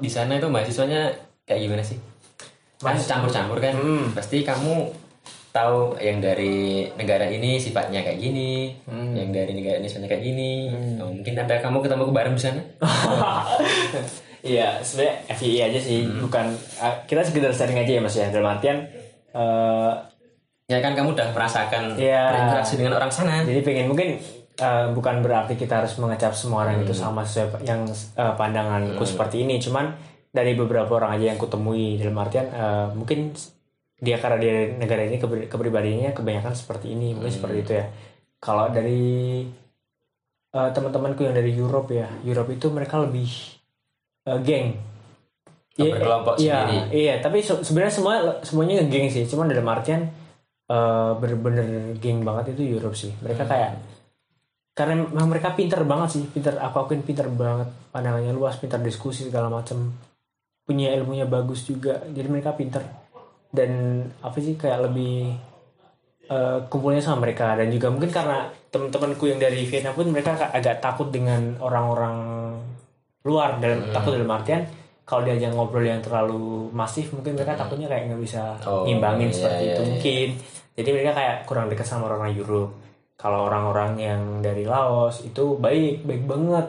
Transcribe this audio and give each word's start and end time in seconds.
di 0.00 0.08
sana 0.08 0.34
itu 0.34 0.46
mahasiswanya 0.46 1.12
kayak 1.44 1.60
gimana 1.62 1.80
sih 1.80 2.00
kan 2.78 2.96
campur-campur 2.96 3.58
kan 3.58 3.72
Hmm. 3.72 4.10
pasti 4.10 4.40
kamu 4.40 4.88
tahu 5.50 5.98
yang 5.98 6.18
dari 6.18 6.86
negara 6.94 7.26
ini 7.26 7.56
sifatnya 7.56 8.00
kayak 8.00 8.18
gini 8.18 8.72
Hmm. 8.84 9.12
yang 9.12 9.28
dari 9.28 9.52
negara 9.52 9.76
ini 9.76 9.86
sifatnya 9.86 10.08
kayak 10.08 10.24
gini 10.24 10.52
Oh, 10.96 11.10
mungkin 11.10 11.34
ada 11.34 11.58
kamu 11.58 11.78
ketemu 11.80 12.02
bareng 12.08 12.34
di 12.34 12.42
sana 12.42 12.62
Iya, 14.40 14.80
sebenarnya 14.80 15.14
FYI 15.30 15.58
aja 15.62 15.76
sih, 15.78 16.00
bukan 16.16 16.48
ah, 16.80 17.04
kita 17.04 17.20
sekedar 17.20 17.52
sharing 17.52 17.76
aja 17.76 17.92
ya 17.92 18.00
Mas 18.00 18.16
ya. 18.16 18.32
Dalam 18.32 18.48
artian 18.48 18.88
eh, 19.30 19.92
ya 20.64 20.78
kan 20.78 20.96
kamu 20.96 21.12
udah 21.12 21.28
merasakan 21.30 21.92
Iya. 21.94 22.24
berinteraksi 22.32 22.74
dengan 22.74 22.96
orang 22.96 23.12
sana 23.12 23.44
jadi 23.44 23.60
pengen 23.60 23.86
mungkin 23.86 24.16
eh, 24.58 24.86
bukan 24.90 25.22
berarti 25.22 25.54
kita 25.54 25.84
harus 25.84 25.94
mengecap 26.00 26.34
semua 26.34 26.66
orang 26.66 26.82
itu 26.82 26.90
sama 26.96 27.22
sesuai 27.22 27.62
yang 27.62 27.86
eh, 27.90 28.34
pandanganku 28.34 29.04
seperti 29.06 29.46
ini, 29.46 29.62
cuman 29.62 29.94
dari 30.30 30.54
beberapa 30.54 30.94
orang 30.98 31.18
aja 31.18 31.34
yang 31.34 31.38
kutemui 31.38 31.98
dalam 31.98 32.18
artian 32.18 32.46
eh, 32.50 32.86
mungkin 32.94 33.30
dia 34.00 34.16
karena 34.16 34.40
dia 34.40 34.52
dari 34.56 34.68
negara 34.80 35.02
ini 35.04 35.20
keber- 35.20 35.46
kepribadiannya 35.52 36.16
kebanyakan 36.16 36.56
seperti 36.56 36.96
ini, 36.96 37.12
mungkin 37.12 37.30
seperti 37.30 37.56
itu 37.62 37.72
ya. 37.76 37.86
Kalau 38.40 38.72
dari 38.72 39.44
eh, 40.50 40.70
teman-temanku 40.72 41.20
yang 41.22 41.36
dari 41.36 41.52
Europe 41.52 41.92
ya, 41.92 42.08
Europe 42.24 42.50
itu 42.50 42.66
mereka 42.72 42.96
lebih 43.02 43.28
eh, 44.26 44.40
geng. 44.40 44.68
Iya, 45.80 45.96
berkelompok 45.96 46.34
iya, 46.36 46.56
sendiri. 46.60 46.78
Iya, 46.92 47.14
tapi 47.24 47.38
se- 47.40 47.62
sebenarnya 47.64 47.94
semua 47.94 48.14
semuanya 48.44 48.84
ngegeng 48.84 49.08
sih, 49.08 49.24
cuman 49.24 49.48
dalam 49.48 49.64
artian 49.68 50.08
eh, 50.68 51.12
bener-bener 51.16 51.96
geng 52.00 52.20
banget 52.20 52.52
itu 52.56 52.76
Europe 52.76 52.96
sih. 52.96 53.12
Mereka 53.24 53.48
kayak 53.48 53.80
karena 54.80 54.96
mereka 55.28 55.52
pinter 55.52 55.84
banget 55.84 56.08
sih, 56.16 56.24
pinter 56.24 56.56
aku 56.56 56.76
akuin 56.80 57.04
pinter 57.04 57.28
banget, 57.28 57.68
pandangannya 57.92 58.32
luas, 58.32 58.56
pinter 58.56 58.80
diskusi 58.80 59.28
segala 59.28 59.52
macam, 59.52 59.92
punya 60.64 60.88
ilmunya 60.90 61.28
bagus 61.28 61.68
juga. 61.68 62.00
Jadi 62.08 62.26
mereka 62.26 62.56
pinter. 62.56 62.80
Dan 63.52 63.70
apa 64.18 64.40
sih 64.40 64.56
kayak 64.56 64.88
lebih 64.88 65.36
eh, 66.26 66.58
kumpulnya 66.66 67.04
sama 67.04 67.28
mereka. 67.28 67.52
Dan 67.54 67.68
juga 67.68 67.92
mungkin 67.92 68.08
karena 68.08 68.48
teman-temanku 68.70 69.26
yang 69.26 69.36
dari 69.36 69.66
Vietnam 69.66 69.92
pun 69.92 70.08
mereka 70.08 70.32
ka- 70.32 70.52
agak 70.54 70.80
takut 70.80 71.10
dengan 71.10 71.58
orang-orang 71.58 72.16
luar 73.20 73.60
dalam 73.60 73.84
takut 73.92 74.16
dalam 74.16 74.32
artian 74.32 74.64
kalau 75.04 75.26
diajak 75.26 75.52
ngobrol 75.52 75.84
yang 75.84 76.00
terlalu 76.00 76.70
masif 76.72 77.12
mungkin 77.12 77.36
mereka 77.36 77.52
takutnya 77.52 77.84
kayak 77.84 78.08
nggak 78.08 78.22
bisa 78.22 78.56
Oh, 78.64 78.86
ngimbangin 78.86 79.28
iya, 79.28 79.36
seperti 79.36 79.60
iya, 79.60 79.72
itu 79.74 79.82
iya. 79.82 79.88
mungkin. 79.90 80.28
Jadi 80.70 80.88
mereka 80.88 81.12
kayak 81.12 81.36
kurang 81.44 81.66
dekat 81.68 81.84
sama 81.84 82.08
orang 82.08 82.32
Europe 82.32 82.79
kalau 83.20 83.52
orang-orang 83.52 84.00
yang 84.00 84.22
dari 84.40 84.64
Laos 84.64 85.20
itu 85.20 85.60
baik 85.60 86.08
baik 86.08 86.24
banget 86.24 86.66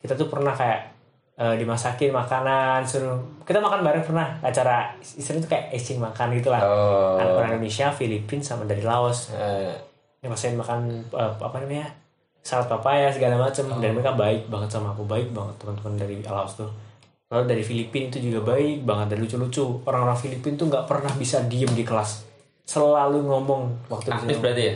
kita 0.00 0.16
tuh 0.16 0.32
pernah 0.32 0.56
kayak 0.56 0.88
eh, 1.36 1.54
dimasakin 1.60 2.08
makanan 2.08 2.80
suruh 2.82 3.20
kita 3.44 3.60
makan 3.60 3.84
bareng 3.84 4.00
pernah 4.00 4.40
acara 4.40 4.96
istilahnya 4.98 5.44
tuh 5.44 5.50
kayak 5.52 5.66
exchange 5.76 6.00
makan 6.00 6.32
gitu 6.32 6.48
lah 6.48 6.64
oh 6.64 7.20
Anak 7.20 7.32
orang 7.36 7.50
Indonesia, 7.60 7.92
Filipina 7.92 8.40
sama 8.40 8.64
dari 8.64 8.80
Laos. 8.80 9.28
eh, 9.36 9.76
Ngerasain 10.22 10.56
makan 10.56 10.80
eh, 11.12 11.32
apa 11.36 11.56
namanya? 11.60 11.92
Salad 12.42 12.66
papaya 12.66 13.06
segala 13.12 13.38
macem 13.38 13.70
dan 13.78 13.94
mereka 13.94 14.16
baik 14.16 14.50
banget 14.50 14.70
sama 14.74 14.90
aku, 14.90 15.06
baik 15.06 15.30
banget 15.30 15.54
teman-teman 15.60 15.94
dari 15.94 16.16
Laos 16.24 16.56
tuh. 16.56 16.70
Lalu 17.28 17.44
dari 17.48 17.62
Filipina 17.62 18.06
itu 18.10 18.18
juga 18.18 18.54
baik 18.54 18.82
banget 18.82 19.14
dan 19.14 19.18
lucu-lucu. 19.22 19.82
Orang-orang 19.82 20.18
Filipina 20.18 20.54
tuh 20.54 20.66
nggak 20.66 20.84
pernah 20.86 21.12
bisa 21.14 21.42
diem 21.46 21.70
di 21.70 21.82
kelas. 21.82 22.26
Selalu 22.62 23.18
ngomong 23.24 23.90
waktu 23.90 24.08
aktif 24.10 24.38
berarti 24.38 24.62
ya 24.62 24.74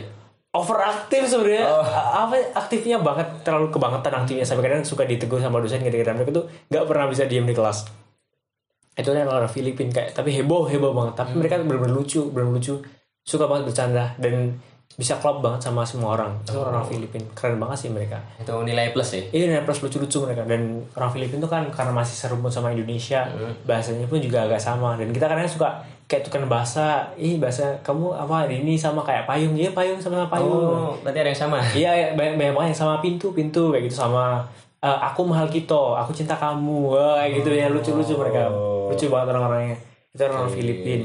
Overaktif 0.49 1.27
sebenarnya. 1.27 1.67
A- 1.67 2.25
Apa 2.25 2.35
aktifnya 2.55 2.97
banget 2.97 3.27
terlalu 3.41 3.69
kebangetan 3.69 4.13
aktifnya. 4.15 4.43
Sampai 4.43 4.65
kadang 4.65 4.81
suka 4.81 5.03
ditegur 5.03 5.37
sama 5.37 5.59
dosen 5.59 5.79
gara-gara 5.79 6.11
mereka 6.11 6.31
tuh 6.33 6.45
nggak 6.67 6.85
pernah 6.85 7.05
bisa 7.05 7.23
diem 7.23 7.43
di 7.43 7.53
kelas. 7.53 7.85
Itu 8.93 9.13
kan 9.13 9.27
orang 9.27 9.45
Filipin 9.47 9.87
kayak 9.87 10.11
tapi 10.11 10.33
heboh 10.33 10.65
heboh 10.65 10.91
banget. 10.91 11.13
Tapi 11.15 11.31
mereka 11.35 11.59
benar-benar 11.59 11.93
lucu 11.93 12.25
benar 12.27 12.49
lucu. 12.49 12.81
Suka 13.21 13.45
banget 13.45 13.67
bercanda 13.67 14.15
dan 14.17 14.55
bisa 14.89 15.19
klop 15.19 15.43
banget 15.43 15.61
sama 15.61 15.83
semua 15.83 16.15
orang. 16.15 16.39
Itu 16.41 16.57
orang 16.57 16.81
Filipin. 16.81 17.21
Keren 17.31 17.59
banget 17.59 17.77
sih 17.77 17.89
mereka. 17.91 18.17
Itu 18.39 18.55
nilai 18.63 18.89
plus 18.89 19.13
ya? 19.13 19.21
Ini 19.27 19.51
dan 19.51 19.61
plus 19.61 19.77
lucu-lucu 19.77 20.23
mereka. 20.23 20.41
Dan 20.41 20.61
orang 20.91 21.11
Filipin 21.11 21.37
tuh 21.37 21.51
kan 21.51 21.67
karena 21.69 21.93
masih 21.93 22.15
serumpun 22.15 22.49
sama 22.49 22.71
Indonesia 22.71 23.27
bahasanya 23.61 24.07
pun 24.07 24.17
juga 24.17 24.47
agak 24.47 24.57
sama. 24.57 24.95
Dan 24.95 25.11
kita 25.11 25.27
kadang 25.27 25.45
suka 25.45 25.83
kayak 26.07 26.23
tukar 26.23 26.39
bahasa 26.47 27.03
ih 27.13 27.35
bahasa 27.35 27.75
kamu 27.83 28.15
apa 28.15 28.47
ini 28.47 28.79
sama 28.79 29.03
kayak 29.03 29.27
payung 29.27 29.51
iya 29.53 29.69
payung 29.69 29.99
sama 29.99 30.23
payung 30.25 30.47
oh 30.47 30.91
berarti 31.03 31.19
ada 31.19 31.29
yang 31.29 31.41
sama 31.43 31.59
Iya, 31.75 31.91
iya, 31.91 32.07
banyak, 32.15 32.39
banyak 32.39 32.53
banget 32.55 32.69
yang 32.71 32.81
sama 32.81 32.95
pintu, 32.97 33.35
pintu 33.35 33.69
kayak 33.69 33.85
gitu 33.85 33.99
sama 34.01 34.39
eh, 34.77 34.99
aku 35.03 35.27
mahal 35.27 35.45
kita, 35.47 35.75
aku 35.97 36.13
cinta 36.13 36.33
kamu, 36.33 36.93
Wah, 36.93 37.19
kayak 37.19 37.41
gitu 37.41 37.49
ya 37.51 37.67
lucu-lucu 37.67 38.13
mereka, 38.15 38.47
lucu 38.87 39.05
banget 39.09 39.27
orang-orangnya. 39.29 39.77
Itu 40.13 40.21
orang 40.23 40.47
Filipin. 40.47 40.99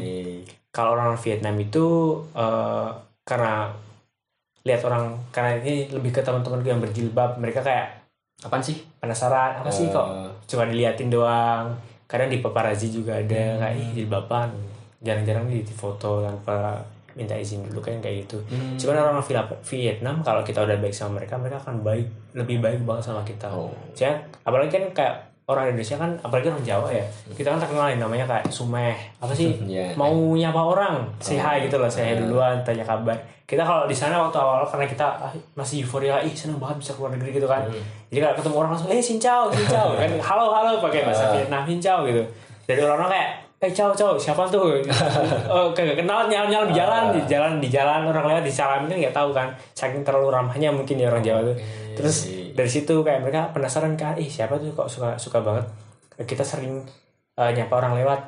Kalau 0.71 0.91
orang 0.93 1.17
Vietnam 1.17 1.57
itu 1.57 1.87
eh, 2.33 2.89
karena 3.23 3.73
lihat 4.63 4.81
orang 4.85 5.05
karena 5.29 5.59
ini 5.59 5.91
lebih 5.91 6.13
ke 6.13 6.23
teman-temanku 6.23 6.69
yang 6.69 6.79
berjilbab, 6.79 7.35
mereka 7.37 7.59
kayak 7.61 8.07
apaan 8.41 8.63
sih 8.63 8.79
penasaran 8.97 9.59
apa 9.59 9.71
sih 9.71 9.87
kok 9.89 10.07
Eh. 10.07 10.31
cuma 10.47 10.63
diliatin 10.65 11.11
doang. 11.11 11.75
Kadang 12.07 12.29
di 12.29 12.39
paparazzi 12.39 12.87
juga 12.87 13.17
ada 13.17 13.59
kayak 13.59 13.75
ih 13.75 13.89
jilbaban. 13.97 14.53
Jarang-jarang 15.03 15.51
di 15.51 15.63
foto 15.67 16.23
tanpa 16.23 16.79
minta 17.13 17.37
izin 17.37 17.61
dulu 17.69 17.85
kan 17.85 18.01
kayak 18.01 18.25
gitu. 18.25 18.41
Hmm. 18.49 18.79
Cuman 18.81 18.97
orang 18.97 19.21
Vila- 19.21 19.61
Vietnam 19.69 20.25
kalau 20.25 20.41
kita 20.41 20.65
udah 20.65 20.79
baik 20.81 20.95
sama 20.95 21.21
mereka, 21.21 21.37
mereka 21.37 21.61
akan 21.61 21.85
baik 21.85 22.07
lebih 22.33 22.65
baik 22.65 22.81
banget 22.89 23.05
sama 23.05 23.21
kita. 23.21 23.53
Oh. 23.53 23.69
Ya, 23.93 24.17
apalagi 24.47 24.73
kan 24.73 24.85
kayak 24.97 25.15
orang 25.45 25.69
Indonesia 25.69 26.01
kan, 26.01 26.11
apalagi 26.25 26.49
orang 26.49 26.65
Jawa 26.65 26.89
ya, 26.89 27.05
kita 27.37 27.53
kan 27.53 27.61
terkenal 27.61 27.93
yang 27.93 28.01
namanya 28.01 28.25
kayak 28.25 28.49
sumeh. 28.49 28.97
Apa 29.21 29.35
sih? 29.37 29.53
Iya. 29.69 29.93
Mau 29.93 30.33
nyapa 30.33 30.57
orang, 30.57 31.05
say 31.21 31.37
hi 31.37 31.67
gitu 31.69 31.77
loh, 31.77 31.91
saya 31.91 32.17
duluan, 32.17 32.65
tanya 32.65 32.87
kabar. 32.87 33.19
Kita 33.45 33.61
kalau 33.61 33.85
di 33.85 33.93
sana 33.93 34.17
waktu 34.17 34.39
awal 34.41 34.65
karena 34.65 34.89
kita 34.89 35.05
ah, 35.05 35.29
masih 35.53 35.85
euforia, 35.85 36.17
ih 36.25 36.33
seneng 36.33 36.57
banget 36.57 36.81
bisa 36.81 36.97
keluar 36.97 37.13
negeri 37.13 37.37
gitu 37.37 37.45
kan. 37.45 37.61
Jadi 38.09 38.25
kalau 38.25 38.35
ketemu 38.41 38.55
orang 38.65 38.71
langsung, 38.73 38.89
eh 38.89 39.03
sincau, 39.03 39.51
sincau, 39.53 39.93
kan 39.93 40.09
halo 40.09 40.49
halo 40.49 40.81
pakai 40.81 41.05
bahasa 41.05 41.29
Vietnam 41.37 41.69
sincau 41.69 42.09
gitu. 42.09 42.23
Jadi 42.65 42.81
orang-orang 42.81 43.13
kayak 43.13 43.29
eh 43.63 43.71
ciao 43.71 43.95
ciao 43.95 44.19
siapa 44.19 44.43
tuh? 44.51 44.83
Oh 45.55 45.71
kagak 45.71 45.95
kenal 45.97 46.27
nyalam 46.27 46.51
nyalam 46.51 46.65
di 46.67 46.75
jalan 46.75 47.03
di 47.15 47.21
jalan 47.31 47.53
di 47.63 47.69
jalan 47.71 48.01
orang 48.11 48.25
lewat 48.27 48.43
disalamin 48.43 48.91
kan 48.91 48.99
nggak 48.99 49.15
tahu 49.15 49.31
kan. 49.31 49.49
Saking 49.71 50.03
terlalu 50.03 50.35
ramahnya 50.35 50.75
mungkin 50.75 50.99
ya 50.99 51.07
orang 51.07 51.23
Jawa 51.23 51.41
tuh. 51.47 51.57
Terus 51.95 52.17
dari 52.53 52.67
situ 52.67 52.95
kayak 53.01 53.23
mereka 53.23 53.55
penasaran 53.55 53.95
kan 53.95 54.19
ih 54.19 54.27
siapa 54.27 54.59
tuh 54.59 54.75
kok 54.75 54.91
suka 54.91 55.15
suka 55.15 55.39
banget? 55.39 55.63
Kita 56.27 56.43
sering 56.43 56.83
eh, 57.39 57.51
nyapa 57.55 57.75
orang 57.79 58.03
lewat 58.03 58.21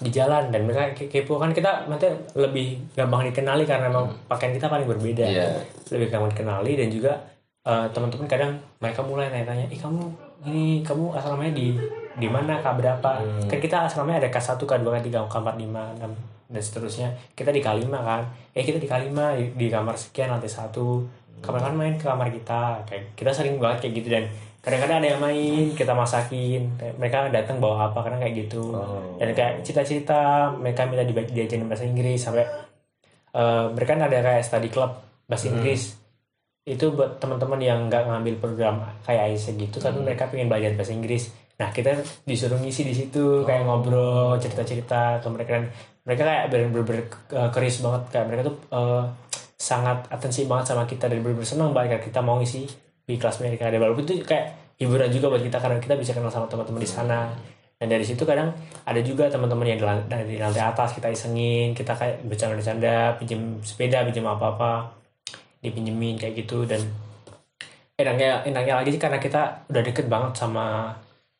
di 0.00 0.08
jalan 0.08 0.48
dan 0.48 0.64
mereka 0.64 0.96
ke- 0.96 1.12
kepo 1.12 1.36
kan. 1.36 1.52
Kita 1.52 1.84
nanti 1.84 2.08
lebih 2.32 2.96
gampang 2.96 3.28
dikenali 3.28 3.68
karena 3.68 3.92
memang 3.92 4.08
pakaian 4.24 4.56
kita 4.56 4.66
paling 4.66 4.88
berbeda. 4.88 5.28
Iya. 5.28 5.48
lebih 5.92 6.08
gampang 6.08 6.32
dikenali 6.32 6.72
dan 6.72 6.88
juga 6.88 7.12
eh, 7.68 7.84
teman-teman 7.92 8.24
kadang 8.24 8.52
mereka 8.80 9.04
mulai 9.04 9.28
nanya-nanya 9.28 9.68
ih 9.68 9.76
kamu 9.76 10.00
ini 10.48 10.80
kamu 10.80 11.12
asrama 11.12 11.44
di 11.52 11.76
di 12.18 12.28
mana 12.28 12.58
kak 12.58 12.74
berapa? 12.76 13.10
Kan 13.46 13.58
kita 13.62 13.86
asramanya 13.86 14.26
ada 14.26 14.30
K1 14.34 14.58
K2 14.58 14.84
K3 14.84 15.08
K4 15.30 15.48
5 15.54 16.02
6 16.02 16.48
dan 16.48 16.62
seterusnya. 16.64 17.08
Kita 17.36 17.54
di 17.54 17.60
K5 17.62 17.86
kan? 17.92 18.22
Eh 18.56 18.64
kita 18.66 18.80
di 18.82 18.88
K5 18.88 19.12
di, 19.38 19.44
di 19.54 19.66
kamar 19.70 19.94
sekian 19.94 20.34
lantai 20.34 20.50
satu. 20.50 21.04
Kapan-kapan 21.38 21.76
main 21.78 21.94
ke 21.94 22.06
kamar 22.08 22.28
kita. 22.34 22.82
Kayak 22.88 23.02
kita 23.14 23.30
sering 23.30 23.60
banget 23.62 23.86
kayak 23.86 23.94
gitu 24.02 24.08
dan 24.10 24.24
kadang-kadang 24.58 24.98
ada 24.98 25.08
yang 25.14 25.20
main 25.22 25.64
kita 25.76 25.92
masakin. 25.94 26.62
Mereka 26.98 27.30
datang 27.30 27.62
bawa 27.62 27.92
apa 27.92 28.02
kadang 28.02 28.18
kayak 28.18 28.34
gitu. 28.48 28.74
Oh. 28.74 29.14
dan 29.20 29.30
kayak 29.36 29.62
cita-cita 29.62 30.50
mereka 30.56 30.88
minta 30.88 31.06
di 31.06 31.14
diajarin 31.14 31.70
bahasa 31.70 31.86
Inggris 31.86 32.18
sampai 32.18 32.44
eh, 33.36 33.64
mereka 33.70 33.94
kan 33.94 34.02
ada 34.10 34.18
kayak 34.18 34.42
study 34.42 34.68
club 34.72 34.90
bahasa 35.30 35.52
Inggris. 35.52 35.94
Itu 36.68 36.92
buat 36.92 37.16
teman-teman 37.16 37.60
yang 37.62 37.78
nggak 37.88 38.08
ngambil 38.08 38.34
program 38.42 38.82
kayak 39.06 39.32
IELTS 39.32 39.56
gitu 39.56 39.76
tapi 39.80 40.04
mereka 40.04 40.28
pengen 40.28 40.52
belajar 40.52 40.76
bahasa 40.76 40.92
Inggris 40.92 41.32
nah 41.58 41.74
kita 41.74 41.90
disuruh 42.22 42.62
ngisi 42.62 42.86
di 42.86 42.94
situ 42.94 43.42
kayak 43.42 43.66
ngobrol 43.66 44.38
cerita-cerita 44.38 45.18
ke 45.18 45.26
mereka 45.26 45.50
dan 45.58 45.64
mereka 46.06 46.22
kayak 46.22 46.44
bener-bener 46.54 47.04
eh, 47.34 47.50
keris 47.50 47.82
banget 47.82 48.02
kayak 48.14 48.26
mereka 48.30 48.42
tuh 48.46 48.56
eh, 48.70 49.04
sangat 49.58 50.06
atensi 50.08 50.46
banget 50.46 50.72
sama 50.72 50.86
kita 50.86 51.10
dan 51.10 51.18
bener-bener 51.18 51.44
senang 51.44 51.74
banget 51.74 51.98
kayak 51.98 52.04
kita 52.14 52.20
mau 52.22 52.38
ngisi 52.38 52.62
di 53.08 53.14
kelas 53.18 53.42
mereka. 53.42 53.72
Dan 53.72 53.82
walaupun 53.82 54.06
itu 54.06 54.22
kayak 54.22 54.76
hiburan 54.78 55.10
juga 55.10 55.34
buat 55.34 55.42
kita 55.42 55.58
karena 55.58 55.82
kita 55.82 55.94
bisa 55.98 56.14
kenal 56.14 56.30
sama 56.30 56.46
teman-teman 56.46 56.80
di 56.84 56.88
sana. 56.88 57.32
Dan 57.78 57.90
dari 57.90 58.06
situ 58.06 58.22
kadang 58.22 58.54
ada 58.86 59.00
juga 59.02 59.26
teman-teman 59.26 59.66
yang 59.66 59.78
dari 60.06 60.38
lantai 60.38 60.62
atas 60.62 60.94
kita 60.98 61.10
isengin 61.10 61.74
kita 61.74 61.94
kayak 61.94 62.26
bercanda-bercanda 62.26 63.18
pinjam 63.22 63.62
sepeda 63.62 64.02
pinjam 64.06 64.26
apa-apa 64.30 64.94
dipinjemin 65.58 66.20
kayak 66.20 66.46
gitu. 66.46 66.62
Dan 66.68 66.84
enaknya 67.98 68.46
enaknya 68.46 68.74
lagi 68.78 68.94
sih 68.94 69.02
karena 69.02 69.18
kita 69.18 69.66
udah 69.66 69.82
deket 69.82 70.06
banget 70.06 70.38
sama 70.38 70.94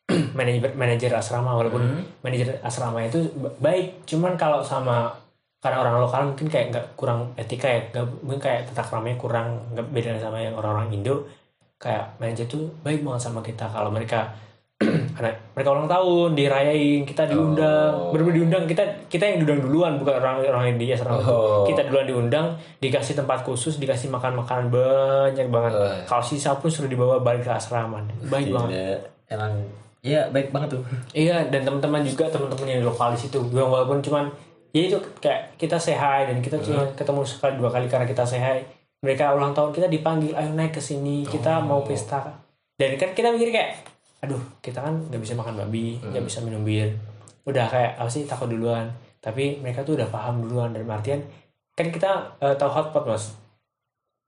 manajer 0.33 0.73
manajer 0.73 1.11
asrama 1.11 1.53
walaupun 1.53 1.81
manajer 2.19 2.57
asrama 2.59 3.01
itu 3.01 3.21
ba- 3.35 3.53
baik 3.61 4.03
cuman 4.03 4.33
kalau 4.33 4.59
sama 4.59 5.13
karena 5.59 5.81
orang 5.81 5.95
lokal 5.99 6.21
mungkin 6.25 6.47
kayak 6.47 6.65
nggak 6.69 6.85
kurang 6.95 7.35
etika 7.35 7.67
ya 7.67 7.79
nggak 7.89 8.05
mungkin 8.21 8.39
kayak 8.39 8.61
tata 8.67 8.81
keramanya 8.81 9.17
kurang 9.17 9.47
nggak 9.69 9.87
beda 9.87 10.17
sama 10.17 10.39
yang 10.39 10.55
orang-orang 10.55 10.89
Indo 10.93 11.27
kayak 11.75 12.15
manajer 12.15 12.45
tuh 12.45 12.67
baik 12.79 13.01
banget 13.01 13.21
sama 13.21 13.39
kita 13.39 13.67
kalau 13.67 13.87
mereka 13.89 14.31
karena 15.15 15.35
mereka 15.51 15.69
ulang 15.69 15.87
tahun 15.87 16.29
dirayain 16.33 17.03
kita 17.03 17.27
diundang 17.27 17.91
Oh. 17.91 18.15
bener 18.15 18.31
diundang 18.33 18.63
kita 18.63 18.79
kita 19.05 19.23
yang 19.25 19.43
diundang 19.43 19.59
duluan 19.61 19.93
bukan 19.95 20.15
orang 20.15 20.39
orang 20.41 20.63
yang 20.65 20.77
dia 20.79 20.95
orang 20.97 21.19
itu. 21.19 21.27
Oh. 21.29 21.67
kita 21.67 21.81
duluan 21.83 22.07
diundang 22.07 22.47
dikasih 22.79 23.13
tempat 23.13 23.43
khusus 23.43 23.75
dikasih 23.75 24.07
makan 24.07 24.39
makanan 24.39 24.71
banyak 24.71 25.47
banget 25.49 25.73
Oh. 25.73 25.91
kalau 26.07 26.23
sisa 26.23 26.55
pun 26.55 26.71
sudah 26.71 26.87
dibawa 26.87 27.19
balik 27.19 27.43
ke 27.43 27.51
asrama 27.51 27.99
baik 28.23 28.47
banget 28.49 28.71
Gila. 28.71 28.95
emang 29.29 29.53
iya 30.01 30.27
baik 30.27 30.49
banget 30.49 30.69
tuh. 30.71 30.83
Iya 31.19 31.43
dan 31.45 31.61
teman-teman 31.61 32.01
juga 32.01 32.25
teman-teman 32.25 32.67
yang 32.69 32.83
lokal 32.83 33.11
di 33.11 33.19
situ. 33.19 33.39
Yang 33.49 33.67
walaupun 33.67 33.99
cuman 33.99 34.25
ya 34.69 34.81
itu 34.85 34.97
kayak 35.17 35.55
kita 35.55 35.75
sehat 35.75 36.27
dan 36.27 36.37
kita 36.39 36.57
cuma 36.59 36.85
ketemu 36.93 37.21
sekali 37.23 37.53
dua 37.55 37.69
kali 37.69 37.85
karena 37.85 38.05
kita 38.05 38.21
sehat 38.21 38.61
mereka 38.99 39.31
ulang 39.31 39.51
tahun 39.51 39.71
kita 39.71 39.87
dipanggil 39.87 40.31
ayo 40.31 40.51
naik 40.51 40.71
ke 40.71 40.79
sini 40.79 41.23
kita 41.23 41.59
mau 41.59 41.81
pesta. 41.81 42.21
Dan 42.75 42.95
kan 42.95 43.11
kita 43.11 43.29
mikir 43.29 43.49
kayak 43.49 43.81
aduh 44.19 44.39
kita 44.59 44.79
kan 44.79 44.93
nggak 45.05 45.17
bisa 45.17 45.33
makan 45.33 45.55
babi 45.57 45.95
nggak 46.01 46.21
bisa 46.21 46.39
minum 46.39 46.61
bir. 46.61 46.91
Udah 47.43 47.65
kayak 47.65 47.95
apa 47.95 48.07
sih 48.07 48.23
takut 48.23 48.47
duluan? 48.47 48.87
Tapi 49.17 49.57
mereka 49.57 49.81
tuh 49.81 49.95
udah 49.95 50.07
paham 50.07 50.39
duluan 50.41 50.69
dan 50.69 50.85
artian 50.85 51.19
kan 51.73 51.87
kita 51.87 52.11
eh, 52.37 52.53
tahu 52.53 52.69
hotpot 52.69 53.03
mas. 53.05 53.35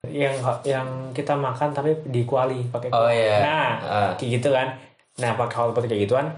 Yang 0.01 0.41
yang 0.65 0.87
kita 1.13 1.37
makan 1.37 1.69
tapi 1.71 1.93
di 2.03 2.25
kuali 2.25 2.65
pakai 2.65 2.89
Oh, 2.89 3.05
iya. 3.05 3.37
nah 3.39 3.69
Ah. 3.77 4.11
kayak 4.17 4.41
gitu 4.41 4.49
kan 4.49 4.73
nah 5.19 5.35
pakai 5.35 5.55
hotpot 5.59 5.83
kayak 5.83 6.07
gituan 6.07 6.31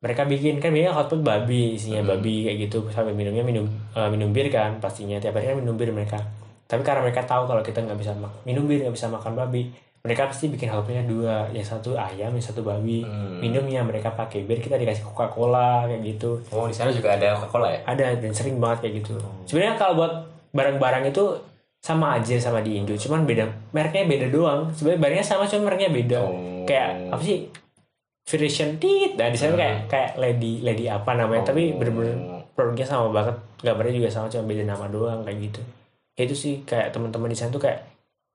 mereka 0.00 0.24
bikin 0.24 0.56
kan 0.62 0.72
biasanya 0.72 0.96
hotpot 0.96 1.20
babi 1.20 1.76
isinya 1.76 2.00
Hmm. 2.00 2.16
babi 2.16 2.48
kayak 2.48 2.58
gitu 2.68 2.88
sampai 2.88 3.12
minumnya 3.12 3.44
minum 3.44 3.68
eh, 3.92 4.08
minum 4.08 4.32
bir 4.32 4.48
kan 4.48 4.80
pastinya 4.80 5.20
tiap 5.20 5.36
hari 5.36 5.52
kan 5.52 5.60
minum 5.60 5.76
bir 5.76 5.92
mereka. 5.92 6.16
Tapi 6.64 6.80
karena 6.80 7.04
mereka 7.04 7.20
tahu 7.26 7.44
kalau 7.44 7.60
kita 7.60 7.84
nggak 7.84 7.98
bisa 8.00 8.16
minum 8.48 8.64
bir 8.64 8.80
nggak 8.80 8.96
bisa 8.96 9.12
makan 9.12 9.36
babi 9.36 9.68
mereka 10.00 10.32
pasti 10.32 10.48
bikin 10.48 10.72
hotpotnya 10.72 11.04
dua 11.04 11.44
yang 11.52 11.60
satu 11.60 11.92
ayam 12.00 12.32
yang 12.32 12.40
satu 12.40 12.64
babi. 12.64 13.04
Hmm. 13.04 13.44
minumnya 13.44 13.84
mereka 13.84 14.16
pakai 14.16 14.48
bir 14.48 14.56
kita 14.56 14.80
dikasih 14.80 15.04
coca 15.04 15.28
cola 15.28 15.84
kayak 15.84 16.00
gitu. 16.16 16.40
Oh 16.48 16.64
di 16.64 16.72
sana 16.72 16.88
juga 16.88 17.20
ada 17.20 17.36
coca 17.36 17.60
cola 17.60 17.68
ya? 17.68 17.84
Ada 17.84 18.16
dan 18.16 18.32
sering 18.32 18.56
banget 18.56 18.88
kayak 18.88 19.04
gitu. 19.04 19.20
Sebenarnya 19.44 19.76
kalau 19.76 20.00
buat 20.00 20.12
barang-barang 20.56 21.12
itu 21.12 21.24
sama 21.80 22.16
aja 22.16 22.36
sama 22.40 22.64
di 22.64 22.80
Indo 22.80 22.96
cuman 22.96 23.28
beda 23.28 23.44
mereknya 23.76 24.08
beda 24.08 24.26
doang. 24.32 24.72
Sebenarnya 24.72 25.00
barangnya 25.04 25.26
sama 25.28 25.44
cuma 25.44 25.68
mereknya 25.68 25.92
beda. 25.92 26.18
Oh. 26.24 26.64
kayak 26.64 27.12
apa 27.12 27.20
sih 27.20 27.44
variation 28.30 28.78
tit. 28.78 29.18
Nah 29.18 29.26
di 29.26 29.38
sana 29.38 29.58
kayak 29.58 29.78
kayak 29.90 30.10
lady 30.14 30.62
lady 30.62 30.86
apa 30.86 31.18
namanya 31.18 31.50
tapi 31.50 31.74
bener-bener 31.74 32.46
produknya 32.54 32.86
sama 32.86 33.10
banget. 33.10 33.36
Gambarnya 33.66 33.94
juga 33.98 34.08
sama 34.14 34.30
cuma 34.30 34.46
beda 34.46 34.62
nama 34.62 34.86
doang 34.86 35.26
kayak 35.26 35.38
gitu. 35.50 35.60
Ya 36.14 36.22
itu 36.30 36.36
sih 36.38 36.54
kayak 36.62 36.94
teman-teman 36.94 37.34
di 37.34 37.36
sana 37.36 37.50
tuh 37.50 37.62
kayak 37.66 37.90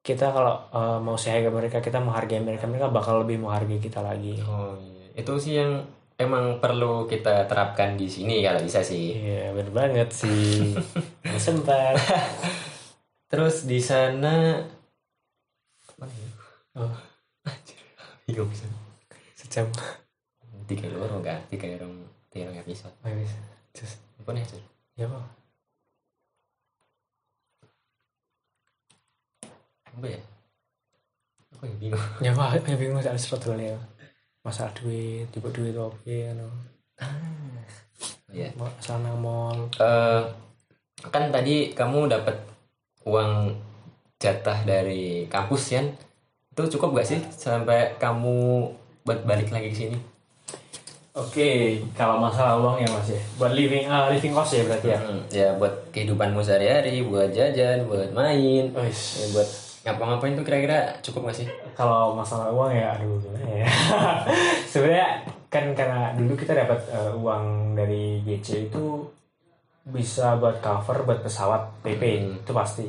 kita 0.05 0.29
kalau 0.29 0.61
uh, 0.69 0.99
mau 1.01 1.17
sehat 1.17 1.41
ke 1.41 1.49
mereka 1.49 1.81
kita 1.81 1.97
menghargai 1.97 2.43
mereka 2.43 2.69
mereka 2.69 2.91
bakal 2.91 3.23
lebih 3.23 3.41
menghargai 3.41 3.79
kita 3.79 4.03
lagi. 4.03 4.37
Oh 4.43 4.75
iya. 4.77 5.23
itu 5.23 5.33
sih 5.39 5.53
yang 5.57 5.81
emang 6.19 6.59
perlu 6.59 7.07
kita 7.07 7.47
terapkan 7.47 7.95
di 7.95 8.11
sini 8.11 8.43
kalau 8.43 8.59
bisa 8.59 8.83
sih. 8.83 9.15
Iya 9.15 9.55
bener 9.55 9.71
banget 9.71 10.09
sih. 10.11 10.75
Sempat. 11.45 11.95
Terus 13.31 13.65
di 13.65 13.79
sana 13.79 14.59
mana 15.95 16.11
ya? 16.11 16.29
oh 16.83 16.95
bingung 18.27 18.51
sejam 19.55 19.71
tiga 20.67 20.91
loro 20.91 21.23
kan 21.23 21.39
tiga 21.47 21.71
orang 21.79 21.95
tiga 22.27 22.51
orang 22.51 22.59
episode. 22.59 22.91
Oh, 22.99 23.07
iya. 23.07 23.23
Just, 23.71 24.03
apa 24.19 24.35
nih 24.35 24.43
Cur? 24.43 24.59
ya 24.99 25.07
Pak. 25.07 25.23
apa 29.95 30.07
ya? 30.11 30.19
Aku 31.55 31.63
yang 31.71 31.79
bingung? 31.79 32.03
Ya 32.19 32.31
Pak, 32.35 32.67
ya 32.67 32.75
bingung 32.75 32.99
soal 33.07 33.15
struggle 33.15 33.55
ya. 33.55 33.79
Masalah 34.43 34.75
duit 34.75 35.23
tiba 35.31 35.47
duit 35.55 35.71
oke 35.79 36.35
no 36.35 36.51
Iya. 38.35 38.51
masalah 38.59 39.07
nang 39.07 39.23
mall. 39.23 39.71
Eh, 39.79 40.23
kan 41.07 41.31
tadi 41.31 41.71
kamu 41.71 42.11
dapat 42.11 42.35
uang 43.07 43.55
jatah 44.19 44.67
dari 44.67 45.23
kampus 45.31 45.79
kan 45.79 45.87
itu 46.51 46.75
cukup 46.75 46.99
gak 46.99 47.07
sih 47.07 47.19
sampai 47.31 47.95
kamu 47.95 48.67
buat 49.05 49.21
balik 49.21 49.49
lagi 49.49 49.69
ke 49.69 49.77
sini 49.77 49.97
Oke, 51.15 51.79
kalau 51.95 52.19
masalah 52.19 52.59
uang 52.59 52.75
ya 52.75 52.89
mas 52.91 53.07
ya, 53.07 53.21
buat 53.39 53.55
living 53.55 53.87
ah 53.87 54.11
living 54.11 54.35
cost 54.35 54.51
ya 54.51 54.67
berarti 54.67 54.91
ya. 54.91 54.99
Hmm, 54.99 55.21
ya 55.31 55.47
buat 55.55 55.71
kehidupanmu 55.95 56.43
sehari-hari 56.43 57.07
buat 57.07 57.31
jajan 57.31 57.87
buat 57.87 58.11
main 58.11 58.67
Wis. 58.75 59.23
ya, 59.23 59.25
buat 59.31 59.47
ngapa-ngapain 59.87 60.35
tuh 60.35 60.43
kira-kira 60.43 60.91
cukup 60.99 61.31
gak 61.31 61.37
sih 61.39 61.47
Kalau 61.71 62.11
masalah 62.11 62.51
uang 62.51 62.67
ya, 62.67 62.91
aduh 62.91 63.15
gimana 63.15 63.47
ya. 63.47 63.67
Sebenarnya 64.75 65.23
kan 65.47 65.71
karena 65.71 66.11
dulu 66.11 66.35
kita 66.35 66.51
dapat 66.51 66.83
eh, 66.89 67.13
uang 67.15 67.45
dari 67.79 68.19
GC 68.19 68.67
itu 68.67 69.07
bisa 69.87 70.35
buat 70.35 70.59
cover 70.59 71.07
buat 71.07 71.23
pesawat 71.23 71.79
PP 71.79 72.03
Hmm. 72.03 72.43
itu 72.43 72.51
pasti. 72.51 72.85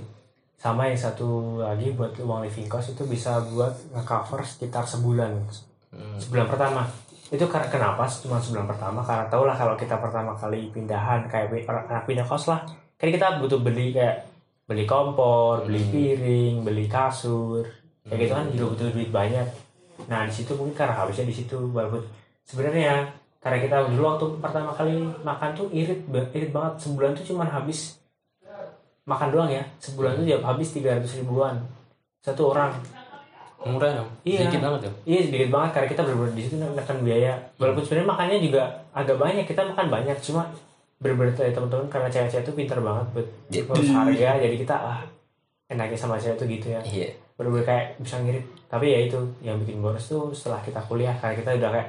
Sama 0.59 0.91
yang 0.91 0.99
satu 0.99 1.63
lagi 1.63 1.95
buat 1.95 2.11
uang 2.19 2.43
living 2.43 2.67
cost 2.67 2.91
itu 2.91 3.07
bisa 3.07 3.39
buat 3.55 3.71
nge-cover 3.95 4.43
sekitar 4.43 4.83
sebulan. 4.83 5.47
Hmm. 5.97 6.21
Sebulan 6.21 6.47
pertama. 6.47 6.85
Itu 7.27 7.49
karena 7.51 7.67
kenapa 7.67 8.07
cuma 8.07 8.39
sebulan 8.39 8.69
pertama? 8.71 9.01
Karena 9.03 9.25
tau 9.27 9.43
lah 9.49 9.57
kalau 9.57 9.75
kita 9.75 9.99
pertama 9.99 10.37
kali 10.37 10.71
pindahan 10.71 11.27
kayak 11.27 11.67
anak 11.67 12.05
pindah 12.07 12.23
kos 12.29 12.47
lah. 12.53 12.63
Kan 13.01 13.09
kita 13.11 13.41
butuh 13.43 13.59
beli 13.65 13.91
kayak 13.97 14.29
beli 14.69 14.85
kompor, 14.85 15.67
beli 15.67 15.83
piring, 15.91 16.63
beli 16.63 16.87
kasur. 16.87 17.67
Kayak 18.07 18.19
gitu 18.23 18.33
kan 18.37 18.47
juga 18.55 18.67
butuh 18.77 18.89
duit 18.95 19.11
banyak. 19.11 19.47
Nah, 20.07 20.29
di 20.29 20.33
situ 20.33 20.55
mungkin 20.55 20.77
karena 20.77 20.95
habisnya 20.95 21.27
di 21.27 21.35
situ 21.35 21.59
walaupun 21.73 22.05
sebenarnya 22.47 23.11
karena 23.43 23.59
kita 23.63 23.77
dulu 23.95 24.03
waktu 24.07 24.27
pertama 24.43 24.71
kali 24.75 25.07
makan 25.23 25.51
tuh 25.55 25.67
irit 25.71 26.03
irit 26.35 26.51
banget 26.51 26.83
sebulan 26.83 27.15
tuh 27.15 27.25
cuma 27.31 27.47
habis 27.47 27.99
makan 29.07 29.31
doang 29.31 29.51
ya 29.51 29.63
sebulan 29.79 30.19
tuh 30.19 30.27
ya 30.27 30.37
habis 30.43 30.75
300 30.75 31.23
ribuan 31.23 31.63
satu 32.27 32.51
orang 32.51 32.75
murah 33.69 33.91
dong 33.93 34.09
Iya. 34.23 34.39
sedikit 34.43 34.61
banget 34.63 34.81
tuh 34.87 34.95
Iya 35.05 35.21
sedikit 35.23 35.49
banget 35.51 35.71
karena 35.73 35.89
kita 35.89 36.01
benar-benar 36.03 36.33
di 36.33 36.43
situ 36.43 36.55
menekan 36.57 36.99
biaya. 37.01 37.33
Walaupun 37.57 37.83
sebenarnya 37.83 38.09
makannya 38.09 38.39
juga 38.41 38.63
agak 38.91 39.17
banyak, 39.17 39.45
kita 39.45 39.61
makan 39.65 39.87
banyak 39.89 40.17
cuma 40.21 40.43
benar-benar 40.97 41.35
ya, 41.37 41.53
teman-teman 41.53 41.87
karena 41.87 42.09
cewek-cewek 42.09 42.43
itu 42.43 42.53
pintar 42.55 42.79
banget 42.81 43.07
buat 43.13 43.27
ngurus 43.53 43.91
harga 43.99 44.31
jadi 44.39 44.57
kita 44.57 44.75
ah 44.75 45.01
enaknya 45.67 45.95
sama 45.95 46.17
cewek 46.17 46.37
tuh 46.37 46.47
gitu 46.47 46.67
ya. 46.69 46.81
iya 46.83 47.09
Benar-benar 47.35 47.67
kayak 47.67 47.87
bisa 47.99 48.17
ngirit. 48.19 48.45
Tapi 48.67 48.87
ya 48.87 48.99
itu 49.05 49.19
yang 49.41 49.61
bikin 49.61 49.79
boros 49.79 50.03
tuh 50.03 50.33
setelah 50.33 50.59
kita 50.61 50.81
kuliah 50.83 51.13
karena 51.15 51.35
kita 51.35 51.51
udah 51.55 51.71
kayak 51.71 51.89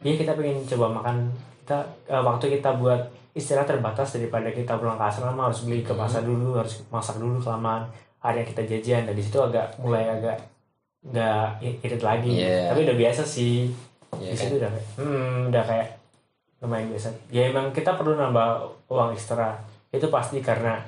iya 0.00 0.14
kita 0.14 0.32
pengen 0.32 0.58
coba 0.64 0.86
makan 0.92 1.16
kita 1.60 1.78
eh, 2.06 2.18
waktu 2.18 2.46
kita 2.54 2.70
buat 2.76 3.00
istilah 3.32 3.62
terbatas 3.62 4.12
daripada 4.12 4.48
kita 4.48 4.74
pulang 4.74 4.96
ke 4.96 5.04
asrama 5.04 5.46
harus 5.46 5.62
beli 5.62 5.80
ke 5.80 5.92
pasar 5.92 6.24
dulu 6.24 6.56
harus 6.56 6.80
masak 6.88 7.16
dulu 7.16 7.36
kelamaan 7.36 7.84
ada 8.18 8.32
yang 8.34 8.48
kita 8.48 8.62
jajan 8.64 9.04
dan 9.04 9.12
di 9.12 9.20
situ 9.20 9.36
agak 9.36 9.76
mulai 9.76 10.08
agak 10.08 10.40
nggak 11.06 11.46
irit 11.80 12.02
lagi 12.02 12.30
Iya. 12.36 12.68
tapi 12.68 12.80
udah 12.82 12.96
biasa 12.96 13.22
sih 13.22 13.70
Iya 14.12 14.30
di 14.30 14.34
kan? 14.34 14.42
situ 14.42 14.54
udah 14.56 14.70
kayak 14.70 14.86
hmm, 14.96 15.38
udah 15.48 15.64
kayak 15.64 15.88
lumayan 16.56 16.88
biasa 16.88 17.08
ya 17.28 17.42
emang 17.46 17.66
kita 17.70 17.90
perlu 17.92 18.14
nambah 18.14 18.48
uang 18.86 19.10
ekstra 19.12 19.60
itu 19.88 20.06
pasti 20.06 20.40
karena 20.40 20.82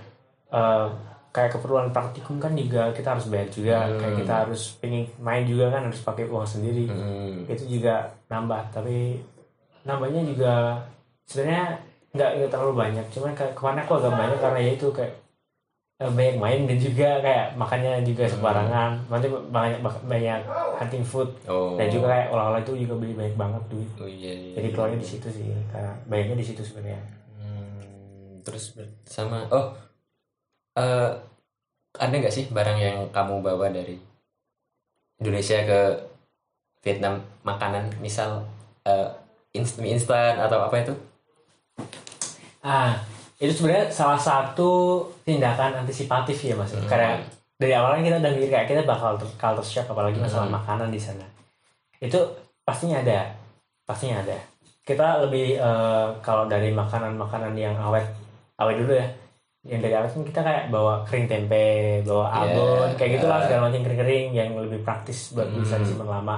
eh, 0.49 0.87
kayak 1.29 1.55
keperluan 1.55 1.89
praktikum 1.89 2.37
kan 2.37 2.51
juga 2.53 2.89
kita 2.91 3.15
harus 3.15 3.29
bayar 3.29 3.49
juga 3.49 3.77
Hmm. 3.85 3.95
kayak 3.97 4.15
kita 4.17 4.35
harus 4.41 4.63
pengen 4.77 5.05
main 5.19 5.45
juga 5.45 5.69
kan 5.69 5.83
harus 5.85 6.01
pakai 6.01 6.25
uang 6.25 6.47
sendiri 6.47 6.89
Hmm. 6.89 7.45
itu 7.47 7.65
juga 7.71 7.95
nambah 8.27 8.73
tapi 8.73 9.21
nambahnya 9.83 10.23
juga 10.25 10.55
sebenarnya 11.23 11.79
nggak 12.09 12.31
nggak 12.35 12.51
terlalu 12.51 12.75
banyak 12.75 13.07
cuman 13.09 13.33
kayak 13.33 13.53
ke 13.53 13.63
mana 13.63 13.81
aku 13.83 13.93
agak 13.95 14.13
banyak 14.13 14.39
karena 14.39 14.59
ya 14.59 14.71
itu 14.73 14.89
kayak 14.91 15.13
banyak 15.99 16.39
main 16.39 16.63
dan 16.63 16.79
juga 16.79 17.19
kayak 17.19 17.59
makannya 17.59 18.07
juga 18.07 18.23
sembarangan. 18.31 19.03
Nanti 19.11 19.27
banyak 19.27 19.83
banyak 19.83 20.41
hunting 20.79 21.03
food. 21.03 21.27
Oh. 21.51 21.75
dan 21.75 21.91
juga 21.91 22.15
kayak 22.15 22.31
olah-olah 22.31 22.63
itu 22.63 22.87
juga 22.87 22.95
beli 23.03 23.19
banyak 23.19 23.35
banget 23.35 23.63
duit. 23.67 23.91
Oh 23.99 24.07
iya, 24.07 24.31
iya. 24.31 24.53
jadi 24.63 24.69
keluarnya 24.71 24.99
di 25.03 25.09
situ 25.11 25.27
sih 25.27 25.51
karena 25.75 25.91
banyaknya 26.07 26.37
di 26.39 26.47
situ 26.47 26.63
sebenarnya. 26.63 27.03
Hmm, 27.35 28.39
terus 28.47 28.79
sama 29.11 29.43
oh 29.51 29.75
eh 30.79 31.11
ada 31.99 32.15
nggak 32.15 32.31
sih 32.31 32.47
barang 32.55 32.79
yang 32.79 32.97
kamu 33.11 33.43
bawa 33.43 33.67
dari 33.75 33.99
Indonesia 35.19 35.59
ke 35.67 35.81
Vietnam 36.87 37.27
makanan? 37.43 37.91
Misal 37.99 38.47
eh 38.87 39.11
mie 39.83 39.99
instan 39.99 40.39
atau 40.39 40.63
apa 40.63 40.79
itu? 40.79 40.95
Ah 42.63 43.03
itu 43.39 43.53
sebenarnya 43.55 43.87
salah 43.89 44.19
satu 44.19 44.71
tindakan 45.23 45.83
antisipatif 45.83 46.35
ya 46.43 46.59
mas. 46.59 46.75
Karena 46.85 47.23
dari 47.55 47.71
awalnya 47.71 48.03
kita 48.05 48.17
udah 48.19 48.33
mikir 48.35 48.51
kayak 48.51 48.67
kita 48.67 48.83
bakal 48.83 49.15
ter- 49.15 49.35
culture 49.35 49.63
shock 49.65 49.87
apalagi 49.89 50.19
masalah 50.19 50.47
makanan 50.49 50.91
di 50.91 50.99
sana. 50.99 51.23
Itu 51.99 52.19
pastinya 52.63 52.99
ada 52.99 53.31
pastinya 53.83 54.23
ada. 54.23 54.35
Kita 54.83 55.23
lebih 55.23 55.55
eh, 55.55 56.07
kalau 56.19 56.47
dari 56.47 56.71
makanan-makanan 56.71 57.55
yang 57.55 57.79
awet 57.79 58.07
awet 58.59 58.77
dulu 58.79 58.95
ya. 58.95 59.07
Yang 59.67 59.81
dari 59.85 59.95
awet 59.95 60.11
kan 60.11 60.23
kita 60.25 60.41
kayak 60.41 60.65
bawa 60.71 61.03
kering 61.05 61.27
tempe 61.27 61.67
bawa 62.03 62.27
Iya, 62.31 62.39
abon 62.55 62.89
kayak 62.95 63.11
gitulah 63.19 63.39
iya. 63.39 63.45
segala 63.47 63.61
macam 63.69 63.81
kering-kering 63.85 64.27
yang 64.33 64.51
lebih 64.57 64.81
praktis 64.83 65.31
buat 65.31 65.47
bisa 65.51 65.77
Hmm. 65.77 65.83
disimpan 65.83 66.09
lama. 66.09 66.37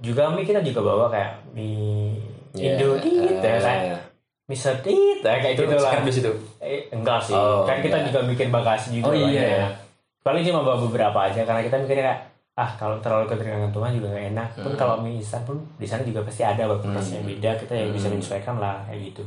Juga 0.00 0.30
mie 0.30 0.42
kita 0.42 0.62
juga 0.62 0.80
bawa 0.82 1.06
kayak 1.10 1.54
mie 1.54 2.18
Ya, 2.54 2.78
Indo 2.78 2.94
gitu 3.02 3.18
eh, 3.42 3.58
kan 3.58 3.98
Mister 4.44 4.76
Tit 4.78 5.20
ya, 5.20 5.40
kayak 5.40 5.54
itu 5.54 5.64
gitu 5.64 5.76
lah 5.76 5.92
kardus 5.94 6.16
itu 6.18 6.32
eh, 6.58 6.84
enggak 6.90 7.20
sih 7.22 7.32
Oh, 7.32 7.64
kan 7.64 7.80
kita 7.80 7.96
enggak. 7.96 8.08
juga 8.12 8.20
bikin 8.28 8.48
bagasi 8.48 8.86
juga 8.94 9.08
Oh, 9.08 9.14
iya. 9.14 9.64
banyak. 9.64 9.72
paling 10.20 10.42
cuma 10.42 10.60
bawa 10.60 10.78
beberapa 10.82 11.18
aja 11.22 11.40
karena 11.42 11.60
kita 11.60 11.76
mikirnya 11.78 12.04
kayak 12.06 12.20
ah 12.54 12.70
kalau 12.74 12.96
terlalu 12.98 13.26
ketergantungan 13.26 13.92
juga 13.92 14.08
gak 14.10 14.26
enak 14.30 14.48
pun 14.54 14.68
Hmm. 14.68 14.78
kalau 14.78 14.94
mie 14.98 15.18
instan 15.18 15.42
pun 15.42 15.58
di 15.74 15.84
sana 15.84 16.00
juga 16.00 16.22
pasti 16.22 16.40
ada 16.40 16.64
kulkasnya 16.66 17.18
Hmm. 17.18 17.28
beda 17.28 17.50
kita 17.56 17.72
yang 17.74 17.90
bisa 17.90 18.06
Hmm. 18.06 18.14
menyesuaikan 18.14 18.56
lah 18.56 18.84
kayak 18.84 19.00
gitu 19.06 19.22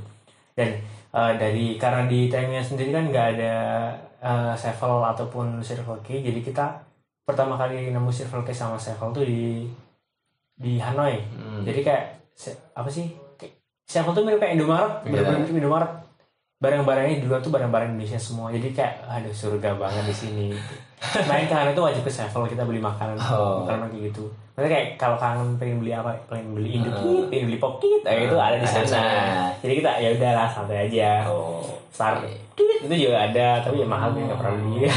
dan 0.54 0.70
eh, 1.10 1.34
dari 1.36 1.66
karena 1.76 2.06
di 2.06 2.20
timenya 2.28 2.62
sendiri 2.62 2.90
kan 2.92 3.06
nggak 3.06 3.28
ada 3.36 3.54
eh, 4.18 4.54
Sevel 4.54 5.02
ataupun 5.04 5.60
Circle 5.60 6.00
K 6.00 6.24
jadi 6.24 6.40
kita 6.42 6.66
pertama 7.24 7.54
kali 7.56 7.90
nemu 7.90 8.10
Circle 8.10 8.42
K 8.42 8.50
sama 8.50 8.78
Sevel 8.78 9.12
tuh 9.12 9.22
di 9.22 9.68
di 10.56 10.78
Hanoi 10.78 11.20
Hmm. 11.28 11.62
jadi 11.62 11.80
kayak 11.84 12.04
apa 12.74 12.88
sih 12.88 13.12
Sevel 13.88 14.12
tuh 14.12 14.22
mirip 14.22 14.38
kayak 14.38 14.53
Indomaret 14.53 14.91
Iya. 15.00 15.10
bener-bener 15.10 15.39
mirip 15.41 15.58
Indomaret. 15.58 15.91
Barang-barangnya 16.58 17.22
di 17.22 17.25
luar 17.25 17.39
tuh 17.39 17.50
barang-barang 17.50 17.88
Indonesia 17.89 18.17
semua. 18.17 18.50
Jadi 18.50 18.74
kayak 18.74 19.06
aduh 19.06 19.32
surga 19.32 19.77
banget 19.77 20.03
di 20.03 20.15
sini. 20.17 20.46
Main 21.29 21.46
ke 21.46 21.53
sana 21.53 21.72
tuh 21.72 21.86
wajib 21.86 22.01
ke 22.01 22.12
Sevel 22.12 22.44
kita 22.46 22.65
beli 22.65 22.82
makanan 22.82 23.15
Oh. 23.24 23.63
makanan 23.63 23.88
kayak 23.88 24.12
gitu. 24.12 24.25
Maksudnya 24.51 24.72
kayak 24.74 24.88
kalau 24.98 25.15
kangen 25.15 25.56
pengen 25.56 25.77
beli 25.79 25.94
apa? 25.94 26.12
Pengen 26.27 26.51
beli 26.51 26.70
Indomie 26.75 26.98
Hmm. 26.98 27.29
pengen 27.29 27.46
beli 27.48 27.60
Pokit 27.62 28.01
kayak 28.03 28.27
itu 28.27 28.36
ada 28.36 28.58
di 28.58 28.67
sana. 28.67 29.01
Jadi 29.56 29.74
kita 29.77 29.91
ya 29.96 30.10
udahlah 30.12 30.48
santai 30.50 30.77
aja. 30.89 31.10
Oh 31.24 31.62
Star 31.88 32.20
Tweet 32.53 32.84
itu 32.84 32.96
juga 33.00 33.24
ada 33.24 33.62
tapi 33.63 33.79
ya 33.79 33.88
mahal 33.88 34.12
kan 34.12 34.22
nggak 34.25 34.38
pernah 34.38 34.53
beli. 34.58 34.75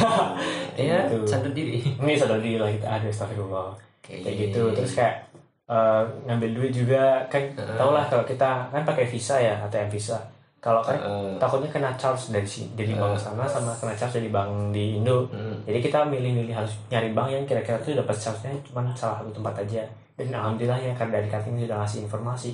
Ya 0.80 0.97
Gitu. 1.06 1.28
sadar 1.28 1.52
diri. 1.52 1.78
Ini 1.85 2.12
sadar 2.16 2.40
diri 2.40 2.56
lah 2.56 2.73
kita 2.73 2.88
ada 2.90 3.06
astagfirullah. 3.06 3.70
Kayak 4.00 4.35
gitu 4.49 4.62
terus 4.73 4.97
kayak 4.97 5.29
eh, 5.71 6.03
ngambil 6.27 6.50
duit 6.53 6.73
juga 6.75 7.23
kan 7.27 7.47
Heeh. 7.47 7.77
tau 7.79 7.91
lah 7.91 8.05
kalau 8.05 8.27
kita 8.27 8.67
kan 8.69 8.83
pakai 8.83 9.07
visa 9.07 9.39
ya 9.39 9.55
ATM 9.62 9.87
visa 9.89 10.19
kalau 10.59 10.83
kan 10.83 10.99
Heeh. 10.99 11.39
takutnya 11.39 11.71
kena 11.71 11.91
charge 11.95 12.29
dari 12.29 12.45
sini 12.45 12.75
dari 12.75 12.93
bank 12.93 13.17
sana 13.17 13.47
sama 13.47 13.71
kena 13.73 13.95
charge 13.95 14.19
dari 14.19 14.29
bank 14.29 14.75
di 14.75 14.99
Indo 14.99 15.31
Hmm. 15.31 15.62
jadi 15.65 15.79
kita 15.79 16.05
milih-milih 16.05 16.53
harus 16.53 16.75
nyari 16.89 17.11
bank 17.11 17.29
yang 17.31 17.45
kira-kira 17.45 17.79
tuh 17.79 17.95
dapat 17.95 18.12
charge-nya 18.15 18.53
cuma 18.62 18.83
salah 18.93 19.23
satu 19.23 19.31
tempat 19.31 19.55
aja 19.62 19.87
dan 20.19 20.27
alhamdulillahnya 20.29 20.93
karena 20.93 21.12
dari 21.17 21.29
karting 21.29 21.57
sudah 21.57 21.79
ngasih 21.81 22.00
informasi 22.05 22.50